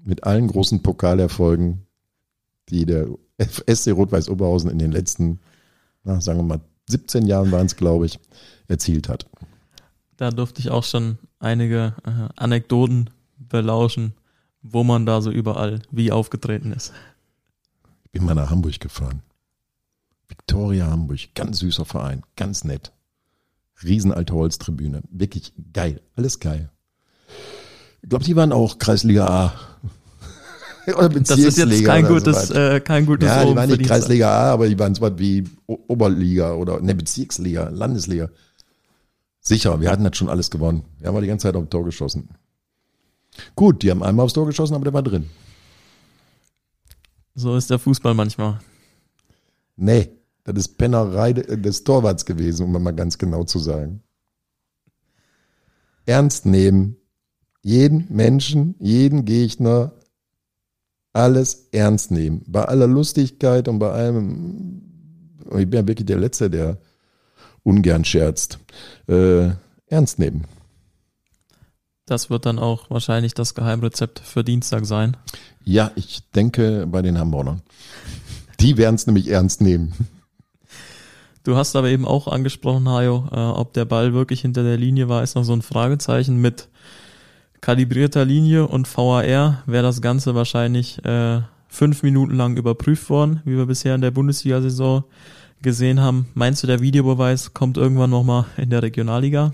[0.09, 1.87] mit allen großen Pokalerfolgen,
[2.71, 5.39] die der SC Rot-Weiß Oberhausen in den letzten,
[6.03, 8.19] na, sagen wir mal, 17 Jahren waren es, glaube ich,
[8.69, 9.27] erzielt hat.
[10.17, 14.15] Da durfte ich auch schon einige äh, Anekdoten belauschen,
[14.63, 16.93] wo man da so überall wie aufgetreten ist.
[18.05, 19.23] Ich bin mal nach Hamburg gefahren.
[20.27, 22.93] Victoria Hamburg, ganz süßer Verein, ganz nett.
[23.83, 26.71] Riesenalte Holztribüne, wirklich geil, alles geil.
[28.03, 29.53] Ich glaube, die waren auch Kreisliga A.
[30.97, 34.53] oder Das ist jetzt kein gutes, äh, kein gutes Ja, die waren nicht Kreisliga A,
[34.53, 38.31] aber die waren so was wie Oberliga oder ne Bezirksliga, Landesliga.
[39.41, 40.85] Sicher, wir hatten das schon alles gewonnen.
[40.99, 42.29] Wir haben die ganze Zeit auf Tor geschossen.
[43.55, 45.29] Gut, die haben einmal aufs Tor geschossen, aber der war drin.
[47.35, 48.59] So ist der Fußball manchmal.
[49.77, 50.11] Nee,
[50.45, 54.03] das ist Pennerei des Torwarts gewesen, um mal ganz genau zu sagen.
[56.05, 56.97] Ernst nehmen.
[57.63, 59.93] Jeden Menschen, jeden Gegner,
[61.13, 62.43] alles ernst nehmen.
[62.47, 64.83] Bei aller Lustigkeit und bei allem,
[65.47, 66.79] ich bin ja wirklich der Letzte, der
[67.63, 68.59] ungern scherzt.
[69.09, 69.51] Äh,
[69.87, 70.45] ernst nehmen.
[72.07, 75.17] Das wird dann auch wahrscheinlich das Geheimrezept für Dienstag sein.
[75.65, 77.63] Ja, ich denke bei den Hamburgern.
[78.61, 79.93] Die werden es nämlich ernst nehmen.
[81.45, 85.09] Du hast aber eben auch angesprochen, Hajo, äh, ob der Ball wirklich hinter der Linie
[85.09, 86.37] war, ist noch so ein Fragezeichen.
[86.37, 86.69] Mit
[87.61, 93.57] kalibrierter Linie und VAR wäre das Ganze wahrscheinlich äh, fünf Minuten lang überprüft worden, wie
[93.57, 95.05] wir bisher in der Bundesliga-Saison
[95.63, 96.29] gesehen haben.
[96.35, 99.53] Meinst du, der Videobeweis kommt irgendwann nochmal in der Regionalliga?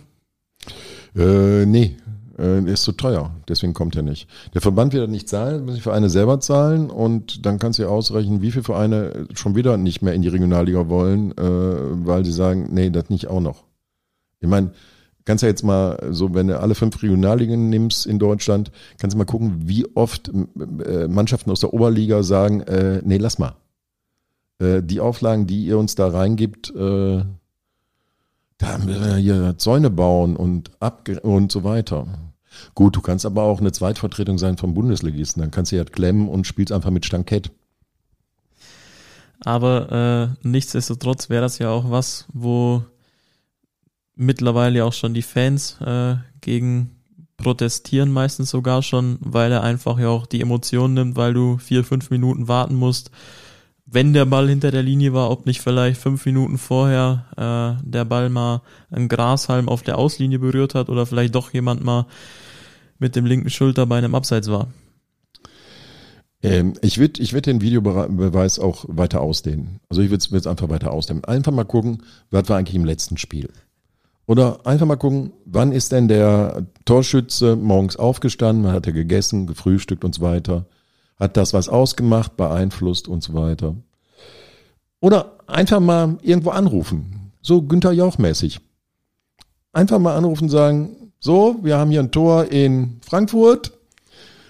[1.16, 1.96] Äh, nee,
[2.38, 4.28] äh, ist zu teuer, deswegen kommt er nicht.
[4.52, 7.88] Der Verband wird nicht zahlen, muss die Vereine selber zahlen und dann kannst du ja
[7.88, 12.32] ausrechnen, wie viele Vereine schon wieder nicht mehr in die Regionalliga wollen, äh, weil sie
[12.32, 13.64] sagen, nee, das nicht auch noch.
[14.40, 14.72] Ich meine,
[15.24, 19.18] kannst ja jetzt mal so, wenn du alle fünf Regionalligen nimmst in Deutschland, kannst du
[19.18, 20.30] mal gucken, wie oft
[20.84, 23.56] äh, Mannschaften aus der Oberliga sagen, äh, nee, lass mal.
[24.58, 27.24] Äh, die Auflagen, die ihr uns da reingibt, äh,
[28.58, 32.06] da müssen wir hier Zäune bauen und, abge und so weiter.
[32.74, 35.40] Gut, du kannst aber auch eine Zweitvertretung sein vom Bundesligisten.
[35.42, 37.50] Dann kannst du ja klemmen und spielst einfach mit Stankett.
[39.44, 42.84] Aber äh, nichtsdestotrotz wäre das ja auch was, wo
[44.16, 46.90] mittlerweile auch schon die Fans äh, gegen
[47.36, 51.84] protestieren meistens sogar schon, weil er einfach ja auch die Emotionen nimmt, weil du vier,
[51.84, 53.10] fünf Minuten warten musst,
[53.86, 58.04] wenn der Ball hinter der Linie war, ob nicht vielleicht fünf Minuten vorher äh, der
[58.04, 62.06] Ball mal einen Grashalm auf der Auslinie berührt hat oder vielleicht doch jemand mal
[62.98, 64.68] mit dem linken Schulter bei einem Abseits war.
[66.42, 69.80] Ähm, ich würde ich würd den Videobeweis auch weiter ausdehnen.
[69.88, 71.24] Also ich würde es einfach weiter ausdehnen.
[71.24, 73.50] Einfach mal gucken, was war eigentlich im letzten Spiel.
[74.26, 79.46] Oder einfach mal gucken, wann ist denn der Torschütze morgens aufgestanden, wann hat er gegessen,
[79.46, 80.66] gefrühstückt und so weiter.
[81.16, 83.76] Hat das was ausgemacht, beeinflusst und so weiter.
[85.00, 87.32] Oder einfach mal irgendwo anrufen.
[87.42, 88.60] So Günther Jauch mäßig.
[89.72, 93.72] Einfach mal anrufen und sagen, so, wir haben hier ein Tor in Frankfurt.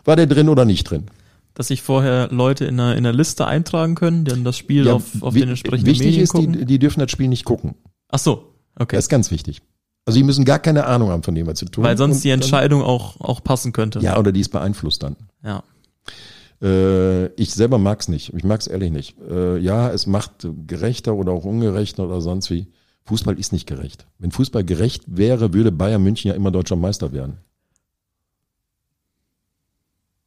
[0.05, 1.07] War der drin oder nicht drin?
[1.55, 4.95] Dass sich vorher Leute in einer, in einer Liste eintragen können, dann das Spiel ja,
[4.95, 6.53] auf, auf den entsprechenden wichtig Medien ist, gucken?
[6.53, 7.75] Die, die dürfen das Spiel nicht gucken.
[8.09, 8.97] Ach so, okay.
[8.97, 9.63] Das ist ganz wichtig.
[10.07, 11.85] Also die müssen gar keine Ahnung haben von dem, was sie tun.
[11.85, 14.01] Weil sonst die Entscheidung auch, auch passen könnte.
[14.01, 15.17] Ja, oder die ist beeinflusst dann.
[15.43, 15.63] Ja.
[16.63, 18.35] Äh, ich selber mag's nicht.
[18.35, 19.17] Ich mag's ehrlich nicht.
[19.21, 22.69] Äh, ja, es macht gerechter oder auch ungerechter oder sonst wie.
[23.07, 24.07] Fußball ist nicht gerecht.
[24.19, 27.39] Wenn Fußball gerecht wäre, würde Bayern München ja immer deutscher Meister werden.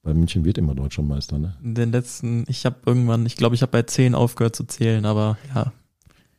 [0.03, 1.57] Weil München wird immer deutscher Meister, ne?
[1.63, 5.05] In den letzten, ich habe irgendwann, ich glaube, ich habe bei zehn aufgehört zu zählen,
[5.05, 5.73] aber ja.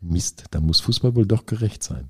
[0.00, 2.08] Mist, da muss Fußball wohl doch gerecht sein.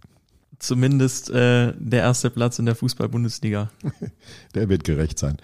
[0.58, 3.70] Zumindest äh, der erste Platz in der Fußball-Bundesliga.
[4.54, 5.36] der wird gerecht sein.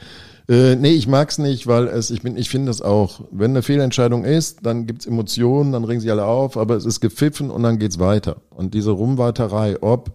[0.48, 3.62] Äh, nee, ich mag's nicht, weil es, ich bin, ich finde es auch, wenn eine
[3.62, 7.62] Fehlentscheidung ist, dann gibt's Emotionen, dann regen sie alle auf, aber es ist gepfiffen und
[7.62, 8.42] dann geht's weiter.
[8.50, 10.12] Und diese Rumwarterei, ob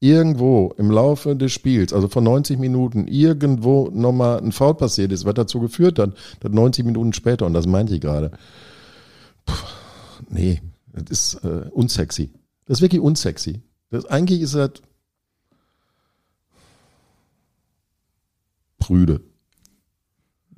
[0.00, 5.24] irgendwo im Laufe des Spiels, also von 90 Minuten, irgendwo nochmal ein Foul passiert ist,
[5.26, 8.30] was dazu geführt hat, dass 90 Minuten später, und das meinte ich gerade,
[10.28, 10.60] nee,
[11.02, 12.32] das ist äh, unsexy.
[12.66, 13.62] Das ist wirklich unsexy.
[13.90, 14.72] Das, eigentlich ist das
[18.78, 19.20] prüde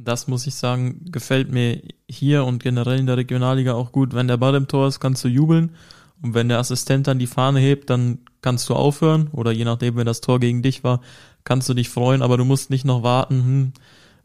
[0.04, 4.14] das muss ich sagen, gefällt mir hier und generell in der Regionalliga auch gut.
[4.14, 5.74] Wenn der Ball im Tor ist, kannst du jubeln.
[6.22, 9.28] Und wenn der Assistent dann die Fahne hebt, dann kannst du aufhören.
[9.32, 11.00] Oder je nachdem, wenn das Tor gegen dich war,
[11.44, 12.22] kannst du dich freuen.
[12.22, 13.44] Aber du musst nicht noch warten.
[13.44, 13.72] Hm,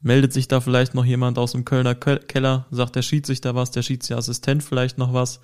[0.01, 3.81] meldet sich da vielleicht noch jemand aus dem Kölner Keller, sagt der Schiedsrichter was, der
[3.81, 5.39] Schiedsrichterassistent vielleicht noch was.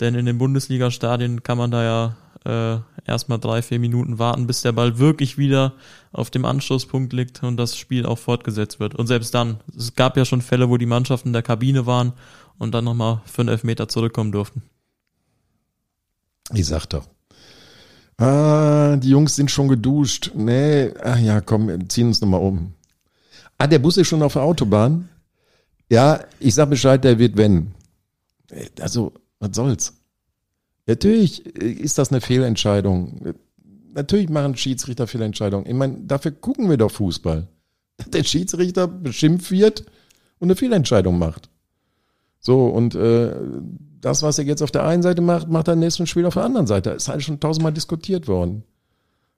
[0.00, 4.62] Denn in den Bundesliga-Stadien kann man da ja äh, erstmal drei, vier Minuten warten, bis
[4.62, 5.74] der Ball wirklich wieder
[6.12, 8.94] auf dem Anschlusspunkt liegt und das Spiel auch fortgesetzt wird.
[8.94, 12.14] Und selbst dann, es gab ja schon Fälle, wo die Mannschaften in der Kabine waren
[12.58, 14.62] und dann nochmal für einen Elfmeter zurückkommen durften.
[16.54, 17.06] Ich sag doch.
[18.16, 20.32] Ah, die Jungs sind schon geduscht.
[20.34, 22.74] Nee, ach ja, komm, ziehen uns nochmal um.
[23.56, 25.08] Ah, der Bus ist schon auf der Autobahn?
[25.90, 27.74] Ja, ich sag Bescheid, der wird wenn.
[28.80, 29.94] Also, was soll's?
[30.86, 33.34] Natürlich ist das eine Fehlentscheidung.
[33.94, 35.66] Natürlich machen Schiedsrichter Fehlentscheidungen.
[35.66, 37.48] Ich meine, dafür gucken wir doch Fußball.
[38.12, 39.84] Der Schiedsrichter beschimpft wird
[40.38, 41.50] und eine Fehlentscheidung macht.
[42.38, 43.34] So, und äh,
[44.00, 46.34] das, was er jetzt auf der einen Seite macht, macht er im nächsten Spiel auf
[46.34, 46.90] der anderen Seite.
[46.90, 48.64] Ist halt schon tausendmal diskutiert worden.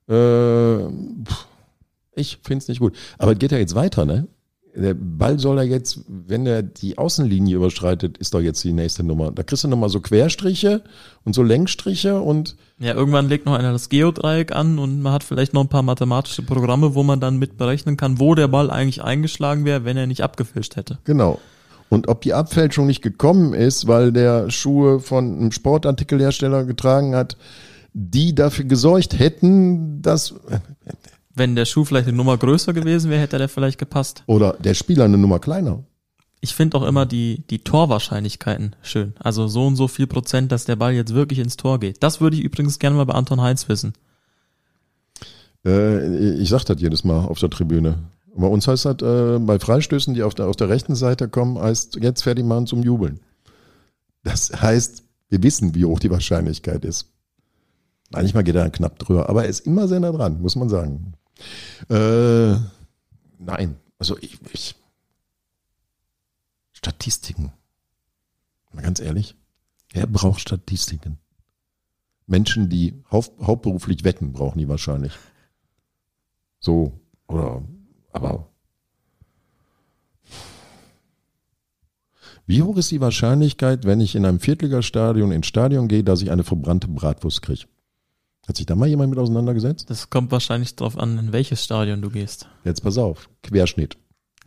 [0.07, 0.85] Äh,
[2.15, 2.95] ich finde es nicht gut.
[3.17, 4.27] Aber es geht ja jetzt weiter, ne?
[4.75, 9.03] Der Ball soll er jetzt, wenn er die Außenlinie überschreitet, ist doch jetzt die nächste
[9.03, 9.31] Nummer.
[9.31, 10.81] Da kriegst du nochmal so Querstriche
[11.23, 12.55] und so Längsstriche und.
[12.79, 15.83] Ja, irgendwann legt noch einer das Geodreieck an und man hat vielleicht noch ein paar
[15.83, 19.95] mathematische Programme, wo man dann mit berechnen kann, wo der Ball eigentlich eingeschlagen wäre, wenn
[19.95, 20.97] er nicht abgefälscht hätte.
[21.03, 21.39] Genau.
[21.89, 27.37] Und ob die Abfälschung nicht gekommen ist, weil der Schuhe von einem Sportartikelhersteller getragen hat,
[27.93, 30.33] die dafür gesorgt hätten, dass
[31.35, 34.23] wenn der Schuh vielleicht eine Nummer größer gewesen wäre, hätte der vielleicht gepasst.
[34.27, 35.83] Oder der Spieler eine Nummer kleiner.
[36.41, 39.13] Ich finde auch immer die, die Torwahrscheinlichkeiten schön.
[39.17, 42.03] Also so und so viel Prozent, dass der Ball jetzt wirklich ins Tor geht.
[42.03, 43.93] Das würde ich übrigens gerne mal bei Anton Heinz wissen.
[45.65, 47.97] Äh, ich sag das jedes Mal auf der Tribüne.
[48.35, 51.57] Bei uns heißt das, äh, bei Freistößen, die auf der, auf der rechten Seite kommen,
[51.57, 53.19] heißt jetzt fertig machen zum Jubeln.
[54.23, 57.07] Das heißt, wir wissen, wie hoch die Wahrscheinlichkeit ist.
[58.11, 61.13] Manchmal geht er knapp drüber, aber er ist immer sehr nah dran, muss man sagen.
[61.89, 62.55] Äh,
[63.39, 64.75] nein, also ich, ich
[66.73, 67.51] Statistiken.
[68.73, 69.35] Mal ganz ehrlich,
[69.91, 71.19] wer braucht Statistiken?
[72.25, 75.13] Menschen, die haupt, hauptberuflich wetten, brauchen die wahrscheinlich.
[76.59, 77.63] So, oder,
[78.11, 78.49] aber.
[82.45, 86.31] Wie hoch ist die Wahrscheinlichkeit, wenn ich in einem Viertligastadion ins Stadion gehe, dass ich
[86.31, 87.65] eine verbrannte Bratwurst kriege?
[88.47, 89.89] Hat sich da mal jemand mit auseinandergesetzt?
[89.89, 92.47] Das kommt wahrscheinlich darauf an, in welches Stadion du gehst.
[92.65, 93.29] Jetzt pass auf.
[93.41, 93.97] Querschnitt.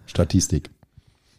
[0.06, 0.70] Statistik.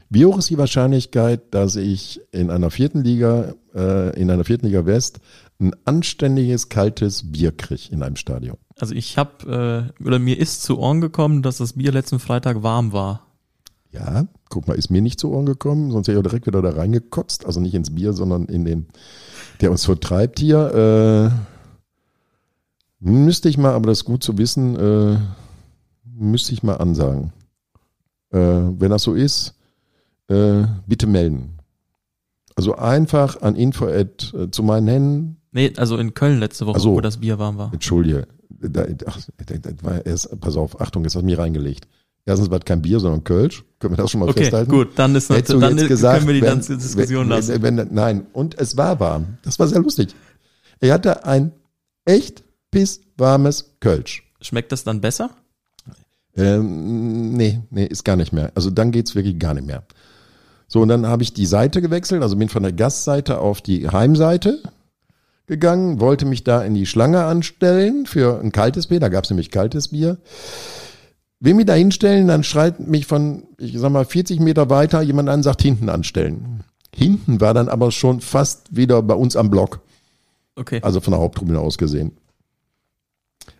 [0.09, 4.65] Wie hoch ist die Wahrscheinlichkeit, dass ich in einer vierten Liga, äh, in einer vierten
[4.67, 5.19] Liga West
[5.59, 8.57] ein anständiges kaltes Bier kriege in einem Stadion?
[8.79, 12.63] Also ich habe äh, oder mir ist zu Ohren gekommen, dass das Bier letzten Freitag
[12.63, 13.27] warm war.
[13.91, 16.61] Ja, guck mal, ist mir nicht zu Ohren gekommen, sonst hätte ich auch direkt wieder
[16.61, 17.45] da reingekotzt.
[17.45, 18.87] Also nicht ins Bier, sondern in den,
[19.61, 21.31] der uns vertreibt hier.
[21.33, 21.56] Äh,
[22.99, 25.17] Müsste ich mal, aber das ist gut zu wissen, äh,
[26.03, 27.31] müsste ich mal ansagen.
[28.31, 29.53] Äh, wenn das so ist,
[30.27, 31.57] äh, bitte melden.
[32.55, 35.37] Also einfach an info at, äh, zu meinen Händen.
[35.51, 37.71] Nee, also in Köln letzte Woche, so, wo das Bier warm war.
[37.71, 38.27] Entschuldige.
[38.49, 41.87] Da, ach, das war erst, pass auf, Achtung, jetzt hast du mir reingelegt.
[42.25, 43.63] Erstens war es kein Bier, sondern Kölsch.
[43.79, 44.71] Können wir das schon mal okay, festhalten?
[44.71, 47.61] gut, dann ist noch, dann ist, gesagt, können wir die wenn, Diskussion wenn, lassen.
[47.61, 49.37] Wenn, nein, und es war warm.
[49.43, 50.13] Das war sehr lustig.
[50.79, 51.53] Er hatte ein
[52.03, 54.23] echt pisswarmes Kölsch.
[54.41, 55.31] Schmeckt das dann besser?
[56.35, 58.51] Ähm, nee, nee, ist gar nicht mehr.
[58.55, 59.83] Also dann geht's wirklich gar nicht mehr.
[60.67, 63.89] So, und dann habe ich die Seite gewechselt, also bin von der Gastseite auf die
[63.89, 64.61] Heimseite
[65.47, 69.49] gegangen, wollte mich da in die Schlange anstellen für ein kaltes Bier, da gab's nämlich
[69.49, 70.17] kaltes Bier.
[71.39, 75.29] Will mich da hinstellen, dann schreit mich von, ich sag mal, 40 Meter weiter jemand
[75.29, 76.63] an, sagt hinten anstellen.
[76.93, 79.79] Hinten war dann aber schon fast wieder bei uns am Block.
[80.55, 80.79] Okay.
[80.81, 82.17] Also von der Haupttribüne aus gesehen.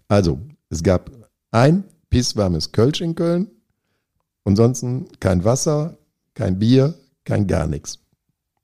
[0.08, 0.39] Also,
[0.70, 1.12] es gab
[1.51, 3.49] ein pisswarmes Kölsch in Köln.
[4.45, 5.97] Ansonsten kein Wasser,
[6.34, 6.95] kein Bier,
[7.26, 7.99] kein gar nichts.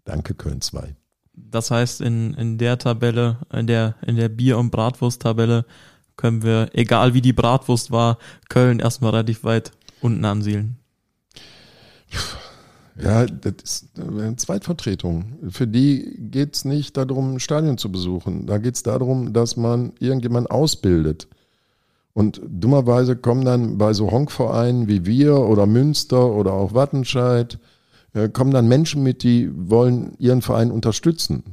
[0.06, 0.96] Danke, Köln 2.
[1.34, 5.66] Das heißt, in, in der Tabelle, in der, in der Bier- und Bratwurst-Tabelle
[6.16, 8.18] können wir, egal wie die Bratwurst war,
[8.50, 9.72] Köln erstmal relativ weit
[10.02, 10.78] unten ansiedeln.
[13.02, 15.50] Ja, das ist eine Zweitvertretung.
[15.50, 18.46] Für die geht's nicht darum, ein Stadion zu besuchen.
[18.46, 21.28] Da geht's darum, dass man irgendjemand ausbildet.
[22.14, 27.58] Und dummerweise kommen dann bei so Honkvereinen wie wir oder Münster oder auch Wattenscheid,
[28.14, 31.44] äh, kommen dann Menschen mit, die wollen ihren Verein unterstützen.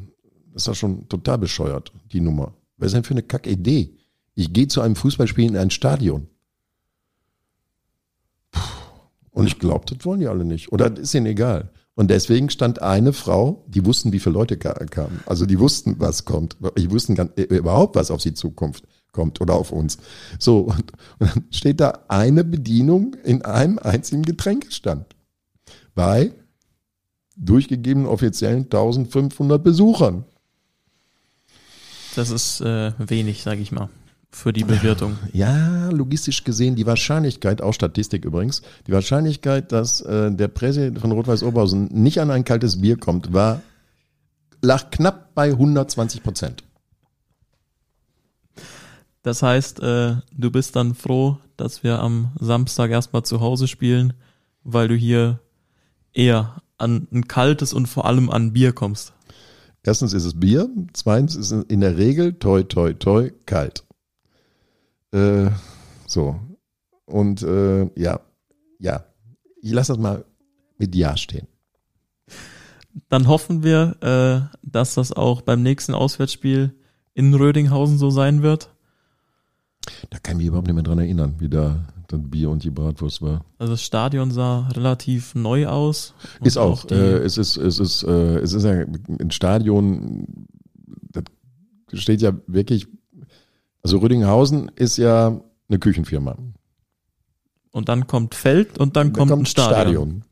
[0.53, 2.53] Das ist ja schon total bescheuert, die Nummer.
[2.77, 3.95] Was ist denn für eine Kackidee?
[4.35, 6.27] Ich gehe zu einem Fußballspiel in ein Stadion.
[9.33, 10.73] Und ich glaube, das wollen die alle nicht.
[10.73, 11.71] Oder ist ihnen egal.
[11.95, 15.21] Und deswegen stand eine Frau, die wussten, wie viele Leute kamen.
[15.27, 16.57] Also die wussten, was kommt.
[16.79, 19.99] Die wussten ganz, äh, überhaupt, was auf sie Zukunft kommt oder auf uns.
[20.39, 25.15] So, und, und dann steht da eine Bedienung in einem einzigen Getränkestand.
[25.95, 26.33] Bei
[27.37, 30.25] durchgegebenen offiziellen 1500 Besuchern.
[32.17, 33.89] Das ist äh, wenig, sage ich mal,
[34.31, 35.19] für die Bewertung.
[35.33, 41.13] Ja, logistisch gesehen, die Wahrscheinlichkeit, auch Statistik übrigens, die Wahrscheinlichkeit, dass äh, der Präsident von
[41.13, 43.63] Rot-Weiß Oberhausen nicht an ein kaltes Bier kommt, war
[44.63, 46.65] lag knapp bei 120 Prozent.
[49.23, 54.15] Das heißt, äh, du bist dann froh, dass wir am Samstag erstmal zu Hause spielen,
[54.65, 55.41] weil du hier
[56.13, 59.13] eher an ein kaltes und vor allem an Bier kommst.
[59.83, 63.85] Erstens ist es Bier, zweitens ist es in der Regel toi toi toi kalt.
[65.13, 65.51] Äh,
[66.07, 66.41] so.
[67.07, 68.21] Und äh, ja,
[68.79, 69.05] ja.
[69.63, 70.25] Ich lasse das mal
[70.79, 71.47] mit Ja stehen.
[73.09, 76.75] Dann hoffen wir, äh, dass das auch beim nächsten Auswärtsspiel
[77.15, 78.71] in Rödinghausen so sein wird.
[80.11, 82.71] Da kann ich mich überhaupt nicht mehr dran erinnern, wie da das Bier und die
[82.71, 83.45] Bratwurst war.
[83.59, 86.15] Also das Stadion sah relativ neu aus.
[86.43, 86.85] Ist auch.
[86.85, 90.47] auch äh, es ist, es ist, äh, es ist ja ein Stadion,
[91.13, 91.25] das
[92.01, 92.89] steht ja wirklich,
[93.83, 96.37] also Rüdinghausen ist ja eine Küchenfirma.
[97.73, 99.75] Und dann kommt Feld und dann, dann kommt, kommt, ein Stadion.
[99.75, 100.25] Stadion.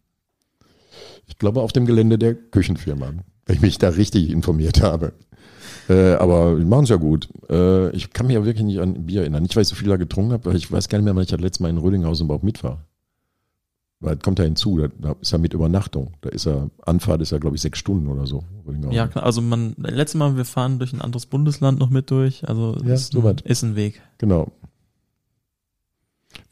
[1.27, 3.13] Ich glaube auf dem Gelände der Küchenfirma,
[3.47, 5.13] wenn ich mich da richtig informiert habe.
[5.89, 7.29] Äh, aber die machen es ja gut.
[7.49, 9.43] Äh, ich kann mich ja wirklich nicht an Bier erinnern.
[9.43, 11.23] Nicht, weil ich so viel da getrunken habe, aber ich weiß gar nicht mehr, wann
[11.23, 12.88] ich das letzte Mal in Rödinghausen überhaupt mit war.
[14.01, 16.13] Weil das kommt da hinzu, da ist er mit Übernachtung.
[16.21, 18.45] Da ist er, Anfahrt ist ja, glaube ich, sechs Stunden oder so.
[18.91, 22.49] Ja, klar, also man, letztes Mal, wir fahren durch ein anderes Bundesland noch mit durch,
[22.49, 24.01] also ja, ist, so ein, ist ein Weg.
[24.19, 24.53] Genau.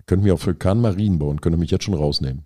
[0.07, 2.45] Könnten wir auch für Kahn Marien bauen, könnte mich jetzt schon rausnehmen.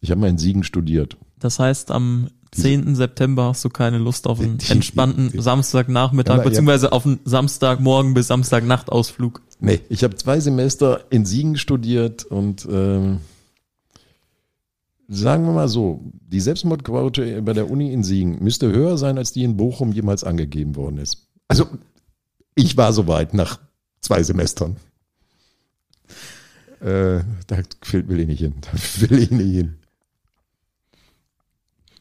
[0.00, 1.16] Ich habe mal in Siegen studiert.
[1.38, 2.94] Das heißt, am 10.
[2.94, 6.92] September hast du keine Lust auf einen entspannten Samstagnachmittag, ja, beziehungsweise ja.
[6.92, 9.40] auf einen Samstagmorgen bis Samstagnacht-Ausflug.
[9.60, 13.20] Nee, ich habe zwei Semester in Siegen studiert und ähm,
[15.12, 19.32] sagen wir mal so, die Selbstmordquote bei der Uni in Siegen müsste höher sein, als
[19.32, 21.28] die in Bochum jemals angegeben worden ist.
[21.48, 21.66] Also
[22.54, 23.60] ich war soweit nach
[24.00, 24.76] zwei Semestern.
[26.80, 27.58] Äh, da
[27.92, 28.54] will ich nicht hin.
[28.62, 29.78] Da will ich nicht hin.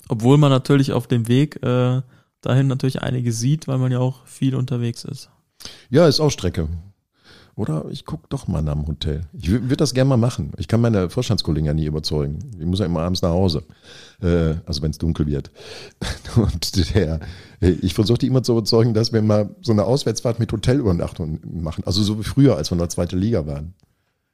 [0.08, 2.02] Obwohl man natürlich auf dem Weg äh,
[2.42, 5.30] dahin natürlich einige sieht, weil man ja auch viel unterwegs ist.
[5.90, 6.68] Ja, ist auch Strecke.
[7.56, 9.22] Oder ich gucke doch mal nach dem Hotel.
[9.34, 10.54] Ich würde das gerne mal machen.
[10.58, 12.40] Ich kann meine Vorstandskollegen ja nie überzeugen.
[12.58, 13.64] Ich muss ja immer abends nach Hause.
[14.22, 15.52] Äh, also wenn es dunkel wird.
[16.36, 17.20] Und der,
[17.60, 21.84] ich versuche die immer zu überzeugen, dass wir mal so eine Auswärtsfahrt mit Hotelübernachtung machen.
[21.86, 23.74] Also so wie früher, als wir in der zweiten Liga waren.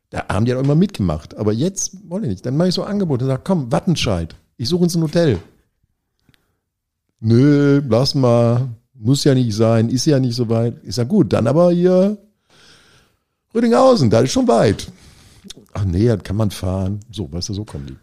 [0.10, 1.36] Da haben die ja auch immer mitgemacht.
[1.38, 2.46] Aber jetzt wollte ich nicht.
[2.46, 3.26] Dann mache ich so Angebote.
[3.26, 4.36] Sag, komm, Wattenscheid.
[4.58, 5.40] Ich suche uns ein Hotel.
[7.20, 10.84] Nö, lass mal, muss ja nicht sein, ist ja nicht so weit.
[10.84, 12.18] Ist ja gut, dann aber hier
[13.58, 14.92] Rüdinghausen, da ist schon weit.
[15.74, 17.00] Ach nee, das kann man fahren.
[17.12, 17.98] So, weißt du, so kommen die.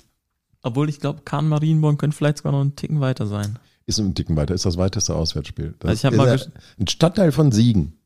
[0.62, 3.59] Obwohl ich glaube, Kahn Marienborn könnte vielleicht sogar noch einen Ticken weiter sein.
[3.86, 5.74] Ist ein Ticken weiter, ist das weiteste Auswärtsspiel.
[5.78, 6.40] Das also ich mal
[6.78, 7.98] ein Stadtteil von Siegen.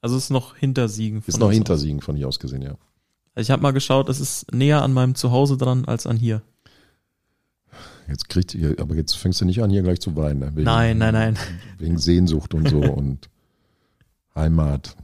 [0.00, 1.22] Also ist noch hinter Siegen.
[1.26, 1.80] Ist noch hinter aus.
[1.80, 2.76] Siegen von hier aus gesehen, ja.
[3.34, 6.42] Also ich habe mal geschaut, es ist näher an meinem Zuhause dran als an hier.
[8.06, 10.40] Jetzt kriegt ihr, aber jetzt fängst du nicht an, hier gleich zu weinen.
[10.40, 10.50] Ne?
[10.54, 11.38] Wegen, nein, nein, nein.
[11.78, 13.28] Wegen Sehnsucht und so und
[14.34, 14.96] Heimat.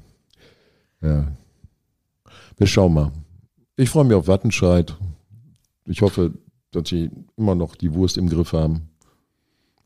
[1.01, 1.29] Ja.
[2.57, 3.13] Wir schauen mal.
[3.77, 4.97] Ich freue mich auf Wattenscheid.
[5.87, 6.35] Ich hoffe,
[6.71, 8.91] dass sie immer noch die Wurst im Griff haben.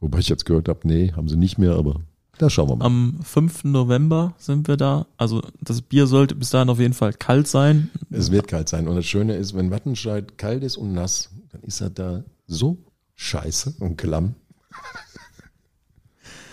[0.00, 2.00] Wobei ich jetzt gehört habe, nee, haben sie nicht mehr, aber
[2.38, 2.84] da schauen wir mal.
[2.84, 3.64] Am 5.
[3.64, 5.06] November sind wir da.
[5.16, 7.90] Also das Bier sollte bis dahin auf jeden Fall kalt sein.
[8.10, 8.86] Es wird kalt sein.
[8.86, 12.78] Und das Schöne ist, wenn Wattenscheid kalt ist und nass, dann ist er da so
[13.16, 14.36] scheiße und klamm.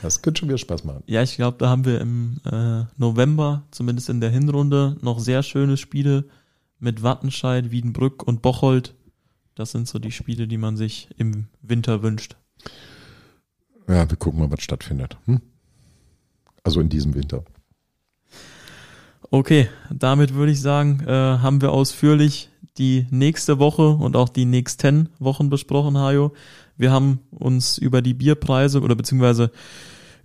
[0.05, 1.01] Das könnte schon wieder Spaß machen.
[1.07, 5.41] Ja, ich glaube, da haben wir im äh, November, zumindest in der Hinrunde, noch sehr
[5.41, 6.25] schöne Spiele
[6.77, 8.93] mit Wattenscheid, Wiedenbrück und Bocholt.
[9.55, 12.35] Das sind so die Spiele, die man sich im Winter wünscht.
[13.87, 15.17] Ja, wir gucken mal, was stattfindet.
[15.25, 15.41] Hm?
[16.63, 17.43] Also in diesem Winter.
[19.31, 24.45] Okay, damit würde ich sagen, äh, haben wir ausführlich die nächste Woche und auch die
[24.45, 26.33] nächsten Wochen besprochen, Hajo.
[26.77, 29.49] Wir haben uns über die Bierpreise oder beziehungsweise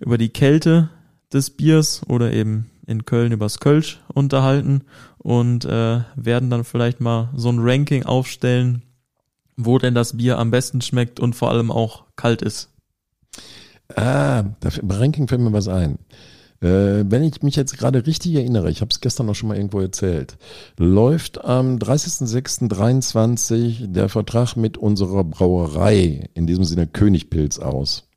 [0.01, 0.90] über die Kälte
[1.32, 4.82] des Biers oder eben in Köln übers Kölsch unterhalten
[5.18, 8.82] und äh, werden dann vielleicht mal so ein Ranking aufstellen,
[9.57, 12.70] wo denn das Bier am besten schmeckt und vor allem auch kalt ist.
[13.94, 15.98] Ah, dafür, im Ranking fällt mir was ein.
[16.61, 19.57] Äh, wenn ich mich jetzt gerade richtig erinnere, ich habe es gestern noch schon mal
[19.57, 20.36] irgendwo erzählt,
[20.78, 28.09] läuft am 30.06.23 der Vertrag mit unserer Brauerei, in diesem Sinne Königpilz, aus.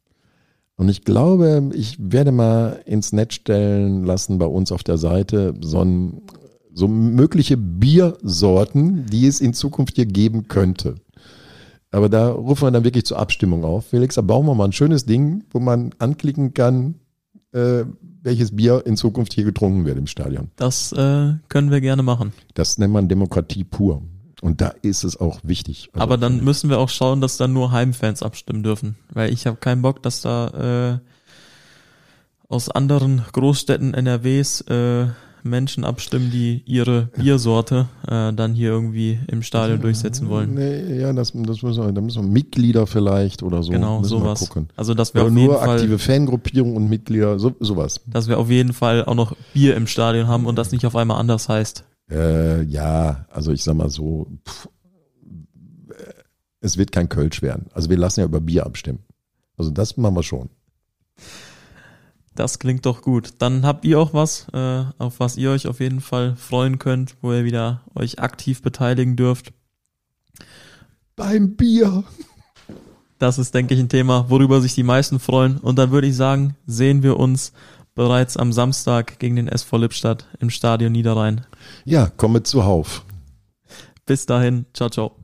[0.76, 5.53] Und ich glaube, ich werde mal ins Netz stellen lassen bei uns auf der Seite
[5.61, 6.21] so, ein,
[6.74, 10.95] so mögliche Biersorten, die es in Zukunft hier geben könnte.
[11.91, 13.86] Aber da rufen wir dann wirklich zur Abstimmung auf.
[13.86, 16.95] Felix, da bauen wir mal ein schönes Ding, wo man anklicken kann,
[17.51, 17.84] äh,
[18.24, 20.49] welches Bier in Zukunft hier getrunken wird im Stadion.
[20.55, 22.34] Das äh, können wir gerne machen.
[22.55, 24.01] Das nennt man Demokratie pur.
[24.43, 25.89] Und da ist es auch wichtig.
[25.93, 28.97] Also Aber dann müssen wir auch schauen, dass dann nur Heimfans abstimmen dürfen.
[29.13, 35.05] Weil ich habe keinen Bock, dass da äh, aus anderen Großstädten NRWs äh,
[35.43, 40.55] Menschen abstimmen, die ihre Biersorte äh, dann hier irgendwie im Stadion durchsetzen wollen.
[40.55, 43.71] Nee, ja, das, das müssen wir, da müssen wir Mitglieder vielleicht oder so.
[43.71, 44.41] Genau, sowas.
[44.41, 44.69] Wir gucken.
[44.75, 48.01] Also das wäre auf jeden nur Fall, aktive Fangruppierung und Mitglieder, so, sowas.
[48.07, 50.97] Dass wir auf jeden Fall auch noch Bier im Stadion haben und das nicht auf
[50.97, 51.85] einmal anders heißt.
[52.09, 54.67] Äh, ja, also ich sag mal so, pff,
[56.63, 57.67] es wird kein Kölsch werden.
[57.73, 59.03] Also wir lassen ja über Bier abstimmen.
[59.57, 60.49] Also das machen wir schon.
[62.35, 63.33] Das klingt doch gut.
[63.39, 67.15] Dann habt ihr auch was, äh, auf was ihr euch auf jeden Fall freuen könnt,
[67.21, 69.53] wo ihr wieder euch aktiv beteiligen dürft.
[71.15, 72.05] Beim Bier.
[73.19, 75.57] Das ist, denke ich, ein Thema, worüber sich die meisten freuen.
[75.57, 77.51] Und dann würde ich sagen, sehen wir uns
[77.93, 81.45] bereits am Samstag gegen den SV Lippstadt im Stadion Niederrhein.
[81.86, 83.05] Ja, komme zuhauf.
[84.05, 85.22] Bis dahin, ciao, ciao.